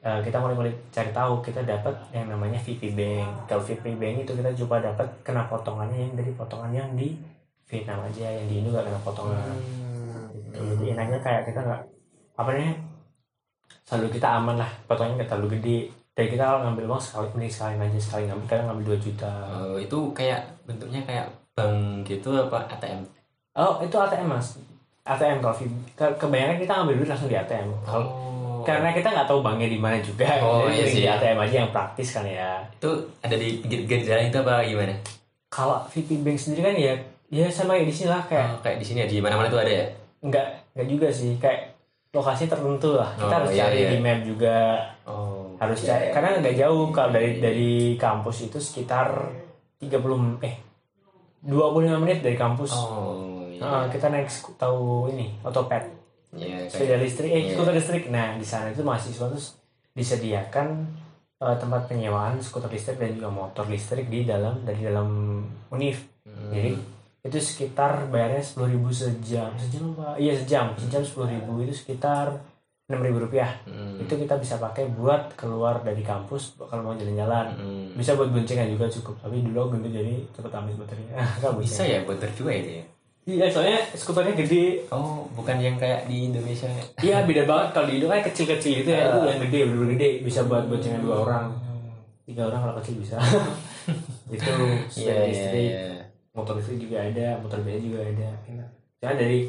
eh, 0.00 0.20
kita 0.22 0.38
mulai-mulai 0.38 0.70
cari 0.88 1.10
tahu 1.10 1.40
kita 1.40 1.64
dapat 1.64 1.94
yang 2.12 2.28
namanya 2.28 2.60
VP 2.60 2.94
Bank 2.94 3.48
kalau 3.48 3.64
VP 3.64 3.96
Bank 3.96 4.22
itu 4.22 4.32
kita 4.32 4.50
coba 4.62 4.76
dapat 4.84 5.08
kena 5.24 5.48
potongannya 5.48 5.98
yang 5.98 6.14
dari 6.14 6.30
potongan 6.30 6.70
yang 6.70 6.90
di 6.94 7.16
Vietnam 7.66 8.06
aja 8.06 8.22
yang 8.28 8.46
di 8.46 8.62
Indo 8.62 8.70
gak 8.70 8.86
kena 8.86 9.00
potongan 9.02 9.56
gitu. 10.46 10.62
jadi 10.78 10.94
enaknya 10.94 11.18
kayak 11.18 11.42
kita 11.42 11.58
nggak 11.58 11.82
apa 12.36 12.48
namanya? 12.52 12.76
Saldo 13.82 14.08
kita 14.12 14.28
aman 14.38 14.60
lah. 14.60 14.70
Potongnya 14.84 15.24
nggak 15.24 15.28
terlalu 15.32 15.58
gede. 15.58 15.78
Dan 16.16 16.32
kita 16.32 16.42
kalau 16.48 16.60
ngambil 16.64 16.84
uang 16.92 17.02
sekali 17.02 17.28
mending 17.36 17.52
sekali 17.52 17.74
aja 17.76 18.00
sekali 18.00 18.22
ngambil. 18.28 18.46
Kadang 18.48 18.66
ngambil 18.72 18.84
2 18.96 19.04
juta. 19.04 19.32
Oh, 19.52 19.76
itu 19.76 19.98
kayak 20.16 20.40
bentuknya 20.64 21.00
kayak 21.04 21.26
bank 21.56 22.04
gitu 22.04 22.36
apa 22.36 22.68
ATM 22.68 23.00
oh 23.56 23.80
itu 23.80 23.96
ATM 23.96 24.28
mas. 24.28 24.60
ATM 25.08 25.40
kalau 25.40 25.56
kebanyakan 26.20 26.60
kita 26.60 26.72
ngambil 26.76 26.94
duit 27.00 27.08
langsung 27.08 27.30
di 27.32 27.38
ATM 27.38 27.72
kalau 27.80 28.04
oh. 28.04 28.60
karena 28.60 28.92
kita 28.92 29.08
nggak 29.08 29.24
tahu 29.24 29.40
banknya 29.40 29.72
di 29.72 29.80
mana 29.80 29.96
juga. 30.04 30.28
Oh, 30.44 30.68
iya 30.68 30.84
sih. 30.84 31.00
di 31.00 31.08
ATM 31.08 31.40
aja 31.40 31.54
yang 31.64 31.70
praktis 31.72 32.12
kan 32.12 32.28
ya. 32.28 32.60
Itu 32.76 33.08
ada 33.24 33.32
di 33.32 33.64
pinggir-pinggir 33.64 34.04
jalan 34.04 34.28
itu 34.28 34.38
apa 34.44 34.54
gimana? 34.68 34.94
Kalau 35.48 35.80
VP 35.88 36.20
Bank 36.20 36.36
sendiri 36.36 36.60
kan 36.60 36.76
ya 36.76 36.94
ya 37.32 37.46
sama 37.48 37.74
kayak 37.74 37.88
di 37.88 37.94
sini 37.96 38.08
lah 38.12 38.22
kayak 38.28 38.46
oh, 38.52 38.60
kayak 38.60 38.76
di 38.76 38.86
sini 38.86 38.98
ya 39.02 39.08
di 39.08 39.16
mana-mana 39.24 39.48
tuh 39.48 39.64
ada 39.64 39.72
ya? 39.72 39.86
Nggak 40.20 40.46
nggak 40.76 40.88
juga 40.92 41.08
sih. 41.08 41.38
Kayak 41.40 41.75
lokasi 42.16 42.48
tertentu 42.48 42.96
lah. 42.96 43.12
Kita 43.12 43.28
Oh, 43.28 43.36
harus 43.36 43.52
iya, 43.52 43.68
cari 43.68 43.78
iya. 43.78 43.90
di 43.92 43.98
map 44.00 44.20
juga. 44.24 44.56
Oh 45.04 45.52
harus 45.56 45.80
iya, 45.84 45.88
cari. 45.92 46.02
iya. 46.02 46.12
karena 46.12 46.28
nggak 46.40 46.56
jauh. 46.56 46.84
Kalau 46.90 47.10
dari 47.12 47.30
dari 47.38 47.70
kampus 47.94 48.36
itu 48.44 48.58
sekitar 48.58 49.08
30 49.76 50.40
eh 50.40 50.56
25 51.44 52.02
menit 52.02 52.18
dari 52.20 52.34
kampus. 52.34 52.72
Oh 52.72 53.44
iya. 53.46 53.60
Nah, 53.60 53.84
kita 53.86 54.08
naik 54.08 54.26
tahu 54.56 55.12
ini 55.12 55.36
otopet. 55.40 55.84
Iya, 56.32 56.64
kayak 56.64 56.72
sepeda 56.72 56.96
listrik. 56.98 57.30
Eh 57.30 57.40
Iya. 57.40 57.52
skuter 57.54 57.74
listrik. 57.74 58.04
Nah 58.08 58.36
di 58.36 58.44
sana 58.44 58.68
itu 58.68 58.80
mahasiswa 58.80 59.26
tuh 59.26 59.42
disediakan 59.92 60.68
eh, 61.36 61.56
tempat 61.56 61.84
penyewaan 61.86 62.40
skuter 62.40 62.68
listrik 62.68 62.96
dan 62.96 63.12
juga 63.12 63.28
motor 63.28 63.64
listrik 63.66 64.08
di 64.08 64.24
dalam 64.24 64.60
dari 64.62 64.80
dalam 64.80 65.08
univ. 65.68 66.00
Hmm. 66.26 66.50
jadi 66.50 66.74
itu 67.26 67.38
sekitar 67.42 68.06
bayarnya 68.08 68.42
sepuluh 68.42 68.70
ribu 68.70 68.88
sejam. 68.94 69.50
Sejam 69.58 69.92
apa? 69.98 70.14
Iya 70.16 70.38
sejam. 70.38 70.72
Sejam 70.78 71.02
sepuluh 71.02 71.28
ribu. 71.34 71.66
Itu 71.66 71.74
sekitar 71.74 72.38
enam 72.86 73.02
ribu 73.02 73.18
rupiah. 73.26 73.50
Hmm. 73.66 73.98
itu 73.98 74.14
kita 74.14 74.38
bisa 74.38 74.62
pakai 74.62 74.86
buat 74.94 75.34
keluar 75.34 75.82
dari 75.82 76.06
kampus 76.06 76.54
kalau 76.70 76.86
mau 76.86 76.94
jalan-jalan. 76.94 77.46
Hmm. 77.58 77.86
bisa 77.98 78.14
buat 78.14 78.30
boncengan 78.30 78.70
juga 78.70 78.86
cukup. 78.86 79.18
Tapi 79.18 79.42
dulu 79.42 79.74
gendut 79.74 79.90
jadi 79.90 80.22
cepet 80.30 80.52
habis 80.54 80.78
baterainya. 80.78 81.18
Bisa 81.58 81.82
ya 81.82 82.06
buat 82.06 82.22
berdua 82.22 82.52
itu 82.54 82.70
ya 82.78 82.84
iya 83.26 83.50
soalnya 83.50 83.82
skuternya 83.90 84.38
gede. 84.38 84.86
Oh 84.94 85.26
bukan 85.34 85.58
yang 85.58 85.74
kayak 85.74 86.06
di 86.06 86.30
Indonesia 86.30 86.70
iya 87.02 87.26
beda 87.26 87.42
banget. 87.42 87.68
Kalau 87.74 87.86
di 87.90 87.94
Indo 87.98 88.06
kan 88.06 88.22
kecil-kecil 88.22 88.86
gitu 88.86 88.90
ya. 88.94 89.10
Itu 89.10 89.18
yang 89.26 89.40
gede 89.42 89.58
bener 89.66 89.86
gede. 89.98 90.08
Bisa 90.22 90.46
buat 90.46 90.70
boncengan 90.70 91.02
dua 91.02 91.16
orang. 91.26 91.46
Tiga 92.22 92.46
orang 92.46 92.60
kalau 92.62 92.74
kecil 92.78 92.94
bisa. 93.02 93.18
Itu 94.34 94.52
sepeda 94.90 95.22
listrik. 95.26 95.70
iya 95.74 95.95
motor 96.36 96.54
listrik 96.54 96.78
juga 96.78 97.00
ada 97.00 97.40
motor 97.40 97.58
biasa 97.58 97.80
juga 97.80 98.00
ada. 98.04 98.28
Karena 98.44 98.64
dari 99.16 99.48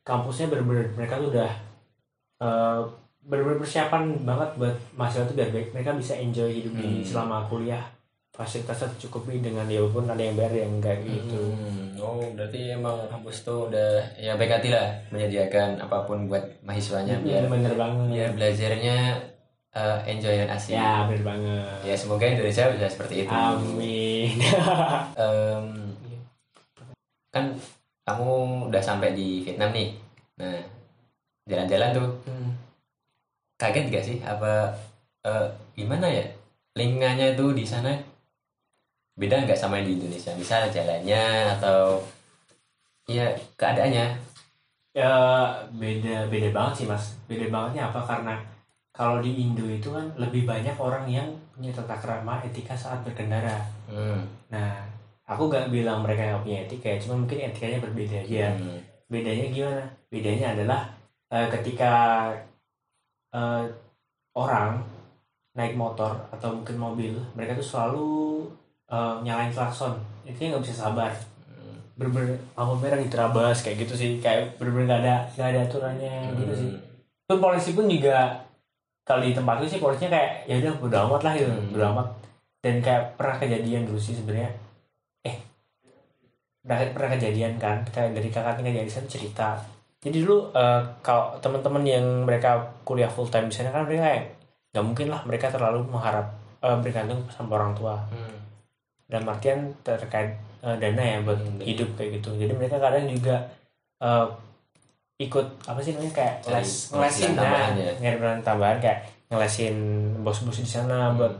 kampusnya 0.00 0.46
bener-bener 0.46 0.86
mereka 0.94 1.18
tuh 1.18 1.28
udah 1.28 1.50
eh, 2.38 2.80
bener-bener 3.20 3.58
persiapan 3.58 4.02
banget 4.22 4.50
buat 4.56 4.74
mahasiswa 4.94 5.26
tuh 5.26 5.36
biar 5.36 5.50
baik 5.50 5.68
mereka 5.70 5.90
bisa 5.92 6.14
enjoy 6.14 6.48
hidup 6.48 6.72
di 6.72 6.88
Hmm. 6.94 7.04
selama 7.04 7.44
kuliah. 7.44 7.82
Fasilitasnya 8.30 8.94
tercukupi 8.94 9.42
dengan 9.42 9.66
ya 9.66 9.82
walaupun 9.82 10.06
ada 10.06 10.22
yang 10.22 10.32
bayar 10.32 10.54
yang 10.56 10.78
enggak 10.78 11.02
gitu. 11.02 11.42
Hmm, 11.50 11.98
oh 11.98 12.22
berarti 12.30 12.70
emang 12.70 12.94
kampus 13.04 13.42
tuh 13.42 13.66
udah 13.66 13.98
ya 14.14 14.38
baik 14.38 14.54
hati 14.54 14.70
lah 14.70 14.86
menyediakan 15.10 15.74
apa 15.76 16.06
pun 16.06 16.24
buat 16.24 16.46
mahasiswanya 16.62 17.18
biar 17.18 17.50
bener 17.50 17.74
banget. 17.74 18.06
biar 18.14 18.30
belajarnya 18.32 18.96
eh, 19.68 19.98
enjoy 20.06 20.38
dan 20.38 20.54
asik. 20.54 20.70
ya 20.72 21.02
bener 21.04 21.24
banget. 21.26 21.78
Ya 21.82 21.94
semoga 21.98 22.24
Indonesia 22.24 22.70
bisa 22.70 22.86
seperti 22.88 23.14
itu. 23.20 23.32
amin. 23.34 24.38
Em, 25.18 25.66
kan 27.38 27.46
kamu 28.02 28.66
udah 28.66 28.82
sampai 28.82 29.14
di 29.14 29.46
Vietnam 29.46 29.70
nih. 29.70 29.94
Nah 30.42 30.58
jalan-jalan 31.46 31.90
tuh. 31.94 32.10
Hmm. 32.26 32.50
kaget 33.58 33.86
gak 33.90 34.04
sih? 34.06 34.18
Apa 34.22 34.70
eh, 35.22 35.46
gimana 35.78 36.10
ya? 36.10 36.26
Lingkungannya 36.74 37.34
tuh 37.38 37.54
di 37.54 37.66
sana 37.66 37.94
beda 39.18 39.46
nggak 39.46 39.58
sama 39.58 39.82
di 39.82 39.98
Indonesia? 39.98 40.30
Misal 40.38 40.70
jalannya 40.70 41.54
atau 41.58 41.98
ya 43.06 43.26
keadaannya. 43.58 44.06
Ya 44.94 45.12
beda 45.74 46.26
beda 46.30 46.48
banget 46.54 46.74
sih 46.82 46.86
mas. 46.86 47.18
Beda 47.26 47.50
bangetnya 47.50 47.90
apa? 47.90 48.02
Karena 48.02 48.34
kalau 48.98 49.22
di 49.22 49.30
Indo 49.30 49.62
itu 49.66 49.94
kan 49.94 50.06
lebih 50.18 50.42
banyak 50.42 50.74
orang 50.74 51.06
yang 51.06 51.28
punya 51.54 51.70
tata 51.70 51.94
krama 51.98 52.42
etika 52.42 52.74
saat 52.74 53.02
berkendara. 53.02 53.58
Hmm. 53.86 54.22
nah 54.50 54.87
aku 55.28 55.42
gak 55.46 55.68
bilang 55.68 56.00
mereka 56.00 56.24
nggak 56.24 56.42
punya 56.42 56.58
etika 56.64 56.88
ya 56.88 56.98
cuma 56.98 57.14
mungkin 57.20 57.38
etikanya 57.38 57.78
berbeda 57.78 58.16
aja 58.18 58.48
Hmm. 58.50 58.80
bedanya 59.06 59.46
gimana 59.48 59.84
bedanya 60.08 60.46
adalah 60.56 60.80
eh, 61.28 61.46
ketika 61.50 61.92
eh, 63.30 63.64
orang 64.34 64.80
naik 65.52 65.74
motor 65.74 66.14
atau 66.30 66.54
mungkin 66.54 66.76
mobil 66.76 67.12
mereka 67.34 67.52
tuh 67.54 67.66
selalu 67.66 68.08
eh, 68.88 69.14
nyalain 69.20 69.52
klakson 69.52 69.94
itu 70.24 70.48
nggak 70.48 70.64
bisa 70.64 70.86
sabar 70.86 71.12
Hmm. 71.48 71.76
bener-bener 71.98 72.38
lampu 72.54 72.74
merah 72.78 72.96
diterabas 72.96 73.60
kayak 73.60 73.82
gitu 73.82 73.94
sih 73.94 74.08
kayak 74.18 74.56
bener-bener 74.56 74.86
nggak 74.86 75.00
ada 75.02 75.14
nggak 75.34 75.48
ada 75.50 75.60
aturannya 75.66 76.16
gitu 76.36 76.52
sih 76.54 76.70
Hmm. 76.70 76.80
pun 77.26 77.38
polisi 77.38 77.70
pun 77.72 77.84
juga 77.84 78.44
kalau 79.02 79.20
di 79.20 79.32
tempatku 79.32 79.64
sih 79.66 79.76
polisinya 79.76 80.12
kayak 80.14 80.32
ya 80.46 80.54
udah 80.58 80.72
bodo 80.78 80.96
amat 81.04 81.20
lah 81.22 81.32
gitu 81.34 81.50
Hmm. 81.50 81.68
bodo 81.68 81.84
amat 81.92 82.08
dan 82.58 82.74
kayak 82.80 83.02
pernah 83.14 83.36
kejadian 83.36 83.84
dulu 83.84 83.98
sih 83.98 84.14
sebenarnya 84.14 84.52
pernah, 86.68 86.84
pernah 86.92 87.10
kejadian 87.16 87.56
kan 87.56 87.80
kayak 87.88 88.12
dari 88.12 88.28
kakak 88.28 88.60
tinggal 88.60 88.84
di 88.84 88.92
sana 88.92 89.08
cerita. 89.08 89.56
Jadi 89.98 90.20
dulu 90.20 90.52
eh, 90.52 90.82
kalau 91.00 91.32
teman-teman 91.40 91.82
yang 91.82 92.04
mereka 92.22 92.60
kuliah 92.84 93.08
full 93.08 93.26
time 93.26 93.48
di 93.48 93.56
sana 93.56 93.72
kan 93.72 93.88
mereka 93.88 94.04
kayak 94.04 94.24
nggak 94.70 94.84
mungkin 94.84 95.06
lah 95.08 95.24
mereka 95.24 95.48
terlalu 95.48 95.80
mengharap 95.88 96.28
eh, 96.60 96.76
bergantung 96.78 97.24
sama 97.32 97.56
orang 97.56 97.72
tua. 97.72 97.96
Hmm. 98.12 98.36
dan 99.08 99.24
artian 99.24 99.72
terkait 99.80 100.36
eh, 100.60 100.76
dana 100.76 101.00
ya 101.00 101.24
buat 101.24 101.40
Hmm, 101.40 101.64
hidup 101.64 101.96
kayak 101.96 102.20
gitu. 102.20 102.36
Jadi 102.36 102.52
mereka 102.52 102.76
kadang 102.76 103.08
juga 103.08 103.40
eh, 103.98 104.26
ikut 105.18 105.46
apa 105.66 105.80
sih 105.80 105.96
namanya 105.96 106.12
kayak 106.14 106.34
les 106.46 106.70
ngelesin 106.94 107.32
tambahan 107.34 107.72
nah 107.74 107.82
ya. 107.82 107.92
penghasilan 107.98 108.38
tambahan 108.44 108.78
kayak 108.78 108.98
ngelesin 109.32 109.76
bos-bos 110.22 110.60
di 110.60 110.68
sana 110.68 111.10
buat 111.16 111.32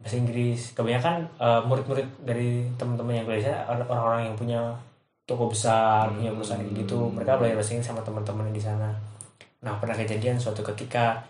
bahasa 0.00 0.16
Inggris. 0.16 0.72
Kebanyakan 0.72 1.16
eh, 1.36 1.62
murid-murid 1.68 2.08
dari 2.24 2.66
teman-teman 2.74 3.20
yang 3.20 3.26
kuliah 3.28 3.68
ada 3.68 3.84
orang-orang 3.86 4.32
yang 4.32 4.36
punya 4.36 4.60
toko 5.28 5.46
besar 5.46 6.10
punya 6.10 6.34
perusahaan 6.34 6.66
gitu 6.74 7.06
mereka 7.14 7.38
belajar 7.38 7.62
bahasa 7.62 7.70
Inggris 7.78 7.86
sama 7.86 8.02
teman-teman 8.02 8.50
di 8.50 8.58
sana. 8.58 8.90
Nah 9.62 9.78
pernah 9.78 9.94
kejadian 9.94 10.40
suatu 10.42 10.66
ketika 10.74 11.22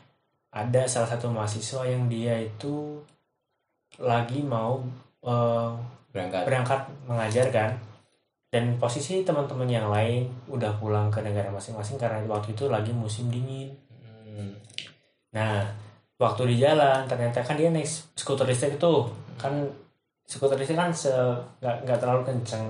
ada 0.50 0.88
salah 0.88 1.06
satu 1.10 1.28
mahasiswa 1.28 1.84
yang 1.84 2.08
dia 2.08 2.40
itu 2.40 2.96
lagi 4.00 4.40
mau 4.40 4.80
eh, 5.20 5.70
berangkat. 6.14 6.42
berangkat 6.48 6.80
mengajar 7.04 7.46
kan 7.52 7.70
dan 8.50 8.80
posisi 8.82 9.22
teman-teman 9.22 9.68
yang 9.70 9.86
lain 9.92 10.26
udah 10.50 10.74
pulang 10.82 11.06
ke 11.06 11.22
negara 11.22 11.54
masing-masing 11.54 12.00
karena 12.00 12.18
waktu 12.26 12.50
itu 12.56 12.66
lagi 12.66 12.90
musim 12.90 13.30
dingin. 13.30 13.70
Hmm. 14.00 14.54
nah 15.30 15.66
waktu 16.20 16.52
di 16.52 16.56
jalan 16.60 17.08
ternyata 17.08 17.40
kan 17.40 17.56
dia 17.56 17.72
naik 17.72 17.88
skuter 17.88 18.44
listrik 18.44 18.76
itu. 18.76 18.94
Kan 19.40 19.64
skuter 20.28 20.60
listrik 20.60 20.76
kan 20.76 20.92
se 20.92 21.10
nggak 21.64 21.88
nggak 21.88 21.98
terlalu 21.98 22.22
kenceng. 22.28 22.68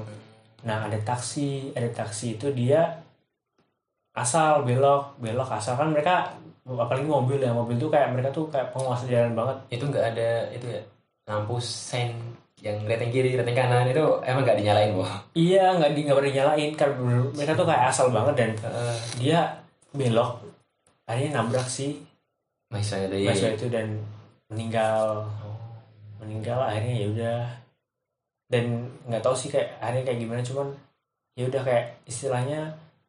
Nah 0.62 0.86
ada 0.86 0.96
taksi 1.02 1.74
ada 1.74 1.90
taksi 1.90 2.38
itu 2.38 2.46
dia 2.54 2.86
asal 4.14 4.62
belok 4.62 5.18
belok 5.18 5.50
asal. 5.50 5.74
Kan 5.74 5.90
mereka 5.90 6.30
apalagi 6.62 7.10
mobil 7.10 7.42
ya 7.42 7.50
mobil 7.50 7.74
tuh 7.74 7.90
kayak 7.90 8.14
mereka 8.14 8.30
tuh 8.30 8.46
kayak 8.46 8.70
penguasa 8.70 9.10
jalan 9.10 9.34
banget. 9.34 9.56
Itu 9.74 9.84
nggak 9.90 10.06
ada 10.14 10.30
itu 10.54 10.66
ya 10.70 10.82
lampu 11.26 11.58
sen 11.58 12.14
yang 12.60 12.76
rating 12.84 13.08
kiri 13.08 13.40
rating 13.40 13.56
kanan 13.56 13.88
itu 13.88 14.04
emang 14.20 14.44
nggak 14.44 14.58
dinyalain 14.60 14.92
boh 14.92 15.08
iya 15.32 15.72
nggak 15.80 15.96
di 15.96 16.00
nggak 16.04 16.16
pernah 16.20 16.30
dinyalain 16.32 16.70
karena 16.76 17.16
mereka 17.32 17.52
tuh 17.56 17.64
kayak 17.64 17.84
asal 17.88 18.06
banget 18.12 18.34
dan 18.36 18.50
dia 19.16 19.64
belok 19.96 20.44
akhirnya 21.08 21.40
nabrak 21.40 21.64
si 21.64 21.96
mahasiswa 22.70 23.04
itu 23.04 23.16
mahasiswa 23.20 23.52
itu 23.52 23.66
dan 23.68 23.88
meninggal 24.46 25.26
Oh. 25.40 25.58
meninggal 26.18 26.58
akhirnya 26.60 26.94
ya 26.96 27.06
udah 27.08 27.38
dan 28.46 28.64
nggak 29.06 29.20
tahu 29.20 29.34
sih 29.34 29.48
kayak 29.48 29.78
akhirnya 29.78 30.04
kayak 30.04 30.20
gimana 30.20 30.40
cuman 30.40 30.68
ya 31.34 31.46
udah 31.46 31.62
kayak 31.62 31.84
istilahnya 32.04 32.60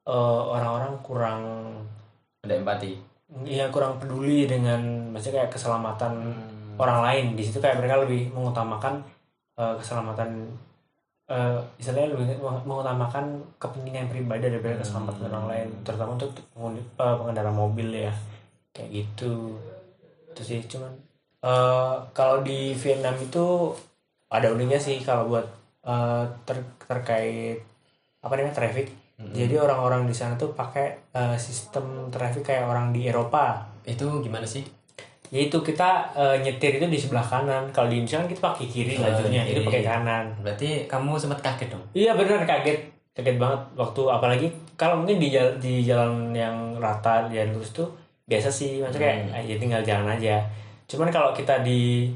eh, 0.04 0.14
orang-orang 0.48 0.94
kurang 1.02 1.42
ada 2.42 2.54
empati 2.56 2.98
ya 3.44 3.70
kurang 3.70 3.98
peduli 3.98 4.44
dengan 4.44 4.82
maksudnya 5.10 5.42
kayak 5.42 5.54
keselamatan 5.54 6.14
Hmm. 6.72 6.80
orang 6.80 7.04
lain 7.04 7.26
di 7.36 7.44
situ 7.44 7.60
kayak 7.60 7.78
mereka 7.78 8.02
lebih 8.02 8.32
mengutamakan 8.32 9.02
eh, 9.56 9.74
keselamatan 9.78 10.30
eh, 11.28 11.58
istilahnya 11.78 12.12
lebih 12.12 12.38
meng- 12.40 12.66
mengutamakan 12.66 13.26
kepentingan 13.58 14.08
pribadi 14.08 14.48
daripada 14.48 14.80
keselamatan 14.80 15.20
Hmm. 15.20 15.30
orang 15.30 15.46
lain 15.48 15.68
terutama 15.84 16.16
untuk 16.16 16.32
pengendara 16.96 17.52
mobil 17.52 17.90
ya 17.92 18.14
kayak 18.72 18.90
gitu. 18.92 19.56
Itu 20.32 20.42
sih 20.42 20.60
cuman 20.64 20.92
eh, 21.42 21.94
kalau 22.12 22.42
di 22.42 22.72
Vietnam 22.74 23.16
itu 23.18 23.76
ada 24.28 24.48
uniknya 24.48 24.80
sih 24.80 25.00
kalau 25.00 25.28
buat 25.28 25.48
eh, 25.84 26.24
ter- 26.44 26.76
terkait 26.82 27.60
apa 28.22 28.34
namanya 28.36 28.56
traffic. 28.56 28.88
Hmm. 29.22 29.30
jadi 29.38 29.54
orang-orang 29.62 30.10
di 30.10 30.18
sana 30.18 30.34
tuh 30.34 30.50
pakai 30.52 30.98
eh, 31.14 31.38
sistem 31.38 32.10
traffic 32.10 32.42
kayak 32.42 32.66
orang 32.66 32.90
di 32.90 33.06
Eropa. 33.06 33.62
Itu 33.86 34.18
gimana 34.20 34.46
sih? 34.46 34.66
Yaitu 35.30 35.62
kita 35.62 36.10
eh, 36.12 36.36
nyetir 36.42 36.82
itu 36.82 36.88
di 36.90 36.98
sebelah 36.98 37.22
kanan. 37.22 37.70
Kalau 37.70 37.86
di 37.86 38.02
Indonesia 38.02 38.18
kan 38.18 38.28
kita 38.28 38.42
pakai 38.42 38.66
kiri 38.66 38.94
Oh, 38.98 39.06
lajunya 39.06 39.46
itu 39.46 39.62
kiri. 39.62 39.68
pakai 39.70 39.84
kanan. 39.86 40.26
Berarti 40.42 40.70
kamu 40.90 41.12
sempat 41.16 41.40
kaget 41.40 41.70
dong? 41.70 41.84
Iya 41.94 42.18
benar 42.18 42.44
kaget. 42.44 42.82
Kaget 43.14 43.38
banget 43.38 43.62
waktu 43.78 44.02
apalagi 44.10 44.48
kalau 44.74 45.00
mungkin 45.00 45.22
di 45.22 45.30
jalan, 45.30 45.54
di 45.62 45.74
jalan 45.86 46.14
yang 46.34 46.56
rata 46.82 47.30
jalan 47.30 47.54
lurus 47.54 47.72
tuh 47.72 47.88
biasa 48.32 48.48
sih 48.48 48.80
maksudnya 48.80 49.04
kayak 49.04 49.18
Hmm. 49.28 49.44
ya 49.44 49.56
tinggal 49.58 49.82
jalan 49.82 50.08
aja 50.10 50.36
cuman 50.88 51.08
kalau 51.08 51.32
kita 51.32 51.60
di 51.60 52.08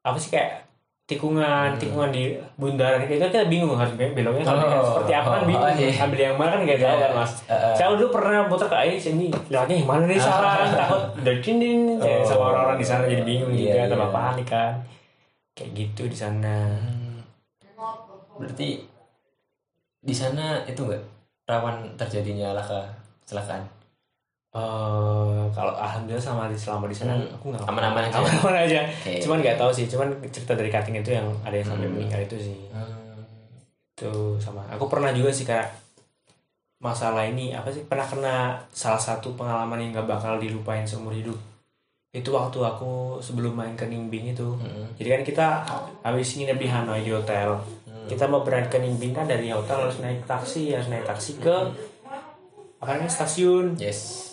apa 0.00 0.16
sih 0.16 0.30
kayak 0.30 0.64
tikungan 1.04 1.74
Hmm. 1.74 1.76
tikungan 1.76 2.08
di 2.08 2.22
bundaran 2.54 3.02
itu 3.02 3.18
kita 3.18 3.44
bingung 3.44 3.74
harus 3.74 3.92
be- 3.94 4.14
beloknya 4.14 4.46
sampai 4.46 4.70
Oh, 4.70 4.80
seperti 4.80 5.12
apa 5.12 5.28
kan 5.28 5.40
oh, 5.42 5.46
bingung 5.46 5.66
oh, 5.66 5.74
iya. 5.76 5.90
ambil 6.00 6.20
yang 6.22 6.36
mana 6.36 6.50
kan 6.50 6.60
nggak 6.62 6.78
tahu 6.78 6.96
kan 6.96 7.10
mas 7.12 7.32
eh. 7.44 7.74
saya 7.74 7.86
dulu 7.92 8.08
pernah 8.10 8.40
muter 8.46 8.64
ke 8.64 8.76
air 8.78 8.94
sini 8.96 9.26
lewatnya 9.46 9.76
yang 9.76 9.90
mana 9.90 10.04
nih 10.06 10.16
salah 10.16 10.64
takut 10.64 11.02
udah 11.18 11.34
dinding 11.36 11.80
Oh. 11.98 12.22
sama 12.22 12.42
orang-orang 12.48 12.78
di 12.78 12.86
sana 12.86 13.02
jadi 13.04 13.22
bingung 13.22 13.50
Iya, 13.50 13.74
juga 13.76 13.92
tambah 13.92 14.06
iya. 14.06 14.16
panik 14.16 14.46
kan 14.46 14.72
kayak 15.52 15.70
gitu 15.74 16.02
di 16.06 16.16
sana 16.16 16.56
Hmm. 16.78 17.18
berarti 18.36 18.68
di 20.00 20.14
sana 20.14 20.64
itu 20.64 20.80
enggak 20.80 21.02
rawan 21.44 21.76
terjadinya 21.94 22.54
laka 22.54 22.86
kecelakaan 23.20 23.66
eh 24.50 25.42
kalau 25.50 25.72
alhamdulillah 25.72 26.18
sama 26.20 26.46
di 26.46 26.54
selama 26.54 26.84
di 26.84 26.96
sana 26.96 27.14
Hmm. 27.14 27.30
aku 27.30 27.44
nggak 27.48 27.62
Aman-aman 27.64 28.02
aja. 28.04 28.18
aman 28.18 28.54
aja 28.56 28.80
Oke. 28.82 29.14
cuman 29.20 29.38
nggak 29.38 29.56
tahu 29.56 29.70
sih 29.70 29.86
cuman 29.86 30.10
cerita 30.26 30.52
dari 30.52 30.66
cutting 30.68 30.96
itu 30.96 31.10
yang 31.12 31.30
ada 31.40 31.54
yang 31.54 31.64
sampai 31.64 31.86
Hmm. 31.86 31.94
meninggal 31.96 32.20
itu 32.20 32.36
sih 32.44 32.58
Hmm. 32.68 33.22
tuh 33.92 34.34
sama 34.36 34.66
aku 34.68 34.86
pernah 34.86 35.10
juga 35.10 35.30
sih 35.30 35.44
kayak 35.44 35.70
masalah 36.78 37.22
ini 37.22 37.52
apa 37.52 37.68
sih 37.68 37.84
pernah 37.84 38.02
kena 38.02 38.36
salah 38.70 38.98
satu 38.98 39.34
pengalaman 39.34 39.76
yang 39.78 39.90
gak 39.94 40.08
bakal 40.10 40.34
dilupain 40.36 40.82
seumur 40.82 41.12
hidup 41.12 41.36
itu 42.10 42.26
waktu 42.26 42.58
aku 42.58 43.20
sebelum 43.20 43.54
main 43.54 43.76
ke 43.76 43.86
Ningbing 43.86 44.32
itu 44.32 44.48
Hmm. 44.56 44.90
jadi 44.96 45.14
kan 45.14 45.22
kita 45.22 45.46
habis 46.00 46.34
nginep 46.34 46.56
di 46.56 46.66
Hanoi 46.66 47.00
di 47.00 47.12
hotel 47.12 47.54
Hmm. 47.84 48.08
kita 48.08 48.26
mau 48.26 48.40
berangkat 48.40 48.72
ke 48.72 48.78
Ningbing 48.80 49.12
kan 49.12 49.24
dari 49.24 49.46
hotel 49.48 49.86
harus 49.86 50.00
naik 50.00 50.24
taksi 50.24 50.72
harus 50.72 50.88
naik 50.88 51.04
taksi 51.04 51.38
ke 51.38 51.54
apa 52.80 52.90
namanya 52.90 53.12
stasiun 53.12 53.76
yes 53.76 54.29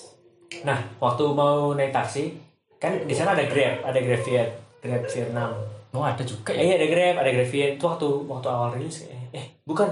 nah 0.64 0.80
waktu 0.98 1.24
mau 1.28 1.74
naik 1.74 1.92
taksi 1.92 2.34
kan 2.78 2.94
di 3.04 3.12
sana 3.12 3.34
ada 3.34 3.46
Grab 3.46 3.84
ada 3.84 4.00
Grab 4.00 4.22
Viet 4.22 4.50
Grab 4.80 5.04
Vietnam 5.04 5.52
oh 5.92 6.04
ada 6.04 6.22
juga 6.22 6.54
ya 6.54 6.62
iya 6.62 6.74
ada 6.78 6.88
Grab, 6.88 7.16
ada 7.18 7.30
Grab 7.32 7.50
Viet. 7.50 7.72
Itu 7.76 7.86
waktu 7.86 8.08
waktu 8.26 8.48
awal 8.48 8.70
rilis 8.74 9.08
eh, 9.08 9.18
eh 9.34 9.46
bukan 9.64 9.88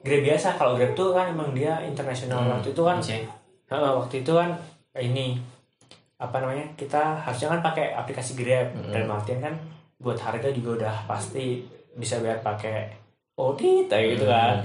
Grab 0.00 0.22
biasa. 0.22 0.56
Kalau 0.56 0.72
Grab 0.74 0.92
tuh 0.92 1.12
kan 1.12 1.28
emang 1.28 1.52
dia 1.52 1.80
internasional. 1.80 2.40
Hmm, 2.40 2.52
Waktu 2.54 2.72
itu 2.72 2.80
kan 2.80 2.96
Oke. 2.96 3.18
heeh, 3.66 3.92
waktu 3.92 4.14
itu 4.20 4.32
kan 4.32 4.48
ini 4.94 5.36
apa 6.16 6.36
namanya? 6.38 6.64
Kita 6.74 7.20
harusnya 7.20 7.52
kan 7.52 7.60
pakai 7.62 7.92
aplikasi 7.92 8.32
Grab 8.34 8.72
Hmm. 8.72 8.88
dan 8.88 9.04
artian 9.06 9.40
kan 9.42 9.54
buat 9.96 10.16
harga 10.16 10.48
juga 10.48 10.70
udah 10.80 10.94
pasti 11.04 11.60
bisa 11.92 12.20
bayar 12.20 12.40
pakai 12.40 12.88
ODI 13.36 13.84
kayak 13.84 14.06
gitu 14.16 14.24
kan. 14.24 14.64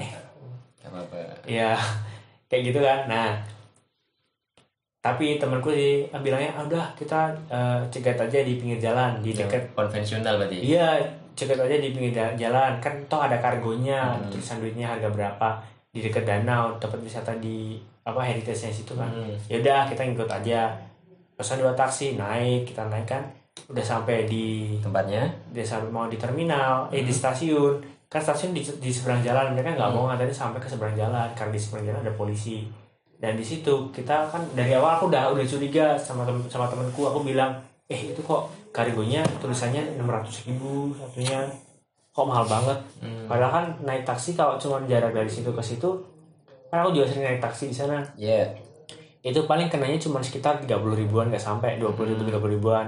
Gak 0.80 0.89
apa-apa 0.92 1.18
Iya, 1.44 1.76
kayak 2.48 2.63
gitu 2.68 2.80
kan. 2.80 3.00
Nah, 3.06 3.28
tapi 4.99 5.39
temanku 5.39 5.71
sih 5.71 6.03
bilangnya 6.13 6.51
ah, 6.51 6.63
udah 6.63 6.85
kita 6.93 7.31
eh, 7.47 7.79
cegat 7.88 8.19
aja 8.19 8.39
di 8.41 8.55
pinggir 8.55 8.79
jalan 8.81 9.19
di 9.19 9.31
Yang 9.31 9.47
dekat 9.47 9.63
konvensional 9.73 10.35
berarti 10.35 10.59
Iya, 10.59 10.99
cegat 11.31 11.55
aja 11.57 11.75
di 11.75 11.89
pinggir 11.89 12.12
ja- 12.12 12.35
jalan. 12.38 12.75
Kan 12.77 12.99
toh 13.05 13.17
ada 13.17 13.39
kargonya, 13.39 14.12
Hmm. 14.12 14.27
tulisan 14.27 14.59
duitnya 14.59 14.88
harga 14.89 15.07
berapa 15.07 15.49
di 15.89 15.99
dekat 15.99 16.21
danau, 16.21 16.75
tempat 16.77 16.99
wisata 16.99 17.31
di 17.39 17.79
apa 18.01 18.19
heritage-nya 18.19 18.67
situ 18.69 18.91
kan. 18.93 19.07
Hmm. 19.07 19.31
Ya 19.47 19.55
udah 19.57 19.88
kita 19.88 20.03
ngikut 20.03 20.27
aja. 20.27 20.67
Pesan 21.33 21.63
dua 21.63 21.71
taksi, 21.71 22.13
naik, 22.13 22.67
kita 22.67 22.83
naik 22.85 23.07
kan. 23.07 23.23
Udah 23.65 23.79
sampai 23.81 24.23
di 24.23 24.75
tempatnya 24.77 25.23
dia 25.49 25.63
sampai 25.63 25.88
mau 25.88 26.05
di 26.05 26.15
terminal, 26.15 26.88
eh 26.89 27.01
di 27.01 27.13
stasiun. 27.13 27.79
Kan 28.05 28.19
stasiun 28.19 28.51
di, 28.51 28.59
di 28.59 28.89
seberang 28.89 29.21
jalan, 29.21 29.53
mereka 29.53 29.71
nggak 29.71 29.91
mau 29.91 30.07
nganterin 30.07 30.33
sampai 30.33 30.59
ke 30.59 30.67
seberang 30.67 30.91
jalan 30.93 31.27
karena 31.31 31.51
di 31.51 31.62
seberang 31.62 31.85
jalan 31.85 32.01
ada 32.01 32.13
polisi. 32.13 32.67
Dan 33.19 33.36
di 33.36 33.43
situ 33.43 33.91
kita 33.91 34.32
kan 34.32 34.41
dari 34.55 34.71
awal 34.73 34.95
aku 34.95 35.12
udah 35.12 35.36
udah 35.36 35.43
curiga 35.43 35.99
sama 35.99 36.23
tem 36.23 36.39
sama 36.47 36.71
temanku, 36.71 37.03
aku 37.03 37.19
bilang, 37.27 37.51
eh 37.91 38.15
itu 38.15 38.23
kok 38.23 38.47
kargonya 38.71 39.21
tulisannya 39.43 39.99
600 39.99 40.47
ribu 40.47 40.95
satunya. 40.95 41.43
Kok 42.15 42.25
mahal 42.25 42.47
banget? 42.47 42.79
Hmm. 42.99 43.27
padahal 43.29 43.51
kan 43.53 43.65
naik 43.86 44.03
taksi 44.03 44.34
kalau 44.34 44.58
cuma 44.58 44.82
jarak 44.89 45.13
dari 45.13 45.29
situ 45.29 45.53
ke 45.53 45.62
situ 45.62 45.88
kan 46.67 46.84
aku 46.84 46.91
juga 46.97 47.05
sering 47.05 47.25
naik 47.27 47.41
taksi 47.43 47.69
di 47.69 47.75
sana. 47.75 48.01
Ya 48.17 48.49
itu 49.19 49.43
paling 49.43 49.67
kenanya 49.67 49.99
cuma 49.99 50.23
sekitar 50.23 50.63
30 50.63 50.79
ribuan 50.95 51.27
nggak 51.27 51.43
sampai 51.43 51.75
20 51.75 52.15
ribu 52.15 52.21
30 52.23 52.55
ribuan. 52.55 52.88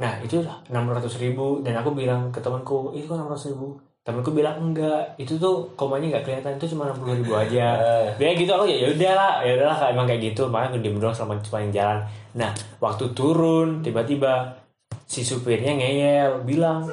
Nah 0.00 0.16
itu 0.24 0.40
600 0.72 0.72
ribu. 1.20 1.60
Dan 1.60 1.76
aku 1.76 1.92
bilang 1.92 2.32
ke 2.32 2.40
temanku 2.40 2.96
itu 2.96 3.04
kok 3.04 3.20
600 3.20 3.52
ribu 3.52 3.76
temanku 4.06 4.30
bilang 4.30 4.54
enggak 4.62 5.18
itu 5.18 5.34
tuh 5.34 5.66
komanya 5.74 6.14
nggak 6.14 6.24
kelihatan 6.24 6.54
itu 6.54 6.70
cuma 6.70 6.86
60 6.94 7.26
ribu 7.26 7.34
aja. 7.42 7.74
Dia 8.14 8.30
gitu 8.32 8.54
aku 8.54 8.64
ya 8.64 8.86
ya 8.86 8.88
udahlah 8.94 9.32
ya 9.42 9.52
udahlah 9.58 9.78
emang 9.90 10.06
kayak 10.06 10.30
gitu. 10.30 10.46
Makanya 10.46 10.70
aku 10.70 10.78
diem 10.78 10.96
doang 10.96 11.10
selama 11.10 11.34
sepanjang 11.42 11.74
jalan. 11.74 11.98
Nah 12.38 12.50
waktu 12.78 13.04
turun 13.10 13.82
tiba-tiba 13.82 14.54
si 15.02 15.26
supirnya 15.26 15.74
ngeyel 15.74 16.46
bilang 16.46 16.86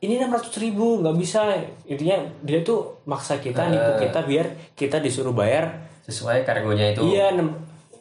ini 0.00 0.20
600 0.20 0.52
ribu 0.60 1.00
nggak 1.00 1.16
bisa. 1.16 1.48
Intinya 1.88 2.20
dia 2.44 2.60
tuh 2.60 3.00
maksa 3.08 3.40
kita 3.40 3.72
nipu 3.72 3.96
Eh. 3.96 4.04
kita 4.04 4.20
biar 4.22 4.46
kita 4.76 5.00
disuruh 5.00 5.32
bayar 5.32 5.80
sesuai 6.04 6.44
kargonya 6.44 6.92
itu. 6.92 7.08
Iya 7.08 7.32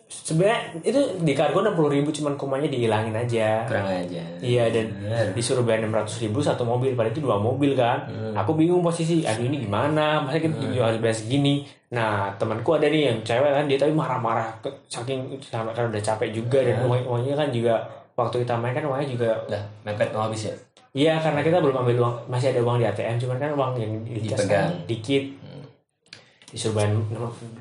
sebenarnya 0.10 0.58
itu 0.82 0.98
di 1.22 1.32
kargo 1.32 1.62
60 1.62 1.78
ribu 1.92 2.10
cuman 2.10 2.34
komanya 2.34 2.66
dihilangin 2.66 3.14
aja. 3.14 3.62
Kurang 3.64 3.86
aja. 3.86 4.22
Iya 4.42 4.66
dan 4.68 4.90
Bener. 4.92 5.26
disuruh 5.32 5.62
bayar 5.62 5.86
600 5.86 6.24
ribu 6.24 6.42
satu 6.42 6.64
mobil 6.64 6.92
padahal 6.92 7.14
itu 7.14 7.22
dua 7.22 7.38
mobil 7.38 7.72
kan? 7.74 8.04
Hmm. 8.04 8.34
aku 8.34 8.54
bingung 8.54 8.82
posisi 8.82 9.22
aduh 9.22 9.44
ini 9.44 9.62
gimana? 9.62 10.20
Masa 10.20 10.42
kita 10.42 10.58
harus 10.76 10.98
bayar 10.98 11.14
segini. 11.14 11.62
Nah 11.90 12.34
temanku 12.36 12.74
ada 12.74 12.86
nih 12.86 13.08
yang 13.08 13.18
cewek 13.22 13.52
kan? 13.52 13.66
Dia 13.66 13.78
tapi 13.78 13.94
marah-marah 13.94 14.50
saking 14.84 15.30
sampai 15.40 15.72
kan 15.72 15.88
udah 15.88 16.02
capek 16.02 16.30
juga 16.32 16.60
dan 16.60 16.76
Hmm. 16.76 16.90
uang 16.90 17.06
uangnya 17.06 17.36
kan 17.36 17.50
juga 17.50 17.78
waktu 18.14 18.42
kita 18.42 18.54
main 18.56 18.74
kan 18.74 18.84
uangnya 18.84 19.08
juga 19.08 19.30
udah 19.46 19.62
mepet 19.86 20.10
mau 20.10 20.26
habis 20.26 20.42
ya? 20.44 20.56
Iya 20.90 21.22
karena 21.22 21.46
kita 21.46 21.62
belum 21.62 21.76
ambil 21.78 21.96
uang 22.00 22.16
masih 22.26 22.50
ada 22.50 22.62
uang 22.62 22.82
di 22.82 22.86
ATM 22.88 23.16
cuman 23.20 23.38
kan 23.38 23.52
uang 23.54 23.72
yang 23.78 23.92
dikasih 24.02 24.34
Dipegang. 24.42 24.70
dikit 24.84 25.24
disuruh 26.50 26.76
bayar 26.82 26.92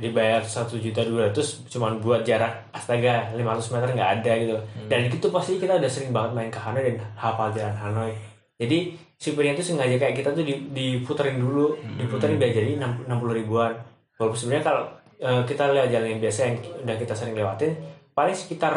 dibayar 0.01 0.42
satu 0.44 0.81
juta 0.81 1.05
dua 1.05 1.29
ratus 1.29 1.68
cuman 1.68 2.01
buat 2.01 2.24
jarak 2.24 2.72
astaga 2.72 3.31
500 3.37 3.74
meter 3.77 3.88
nggak 3.92 4.11
ada 4.20 4.33
gitu. 4.40 4.57
Dan 4.88 5.12
itu 5.12 5.29
pasti 5.29 5.61
kita 5.61 5.77
udah 5.77 5.90
sering 5.90 6.11
banget 6.11 6.31
main 6.33 6.51
ke 6.51 6.61
Hanoi 6.61 6.83
dan 6.96 6.96
hafal 7.16 7.53
jalan 7.53 7.77
Hanoi. 7.77 8.12
Jadi 8.59 8.96
supirnya 9.18 9.53
tuh 9.55 9.66
sengaja 9.66 9.96
kayak 10.01 10.14
kita 10.16 10.31
tuh 10.33 10.42
di- 10.42 10.72
diputerin 10.72 11.37
dulu 11.38 11.77
diputerin 12.01 12.40
biar 12.40 12.53
jadi 12.55 12.70
enam 12.81 13.18
puluh 13.20 13.37
ribuan. 13.37 13.77
Walaupun 14.16 14.38
sebenarnya 14.38 14.64
kalau 14.64 14.83
eh, 15.20 15.42
kita 15.44 15.68
lewat 15.68 15.88
jalan 15.92 16.09
yang 16.16 16.20
biasa 16.24 16.38
yang 16.48 16.57
udah 16.83 16.96
kita 16.96 17.12
sering 17.14 17.35
lewatin 17.37 17.72
paling 18.16 18.35
sekitar 18.35 18.74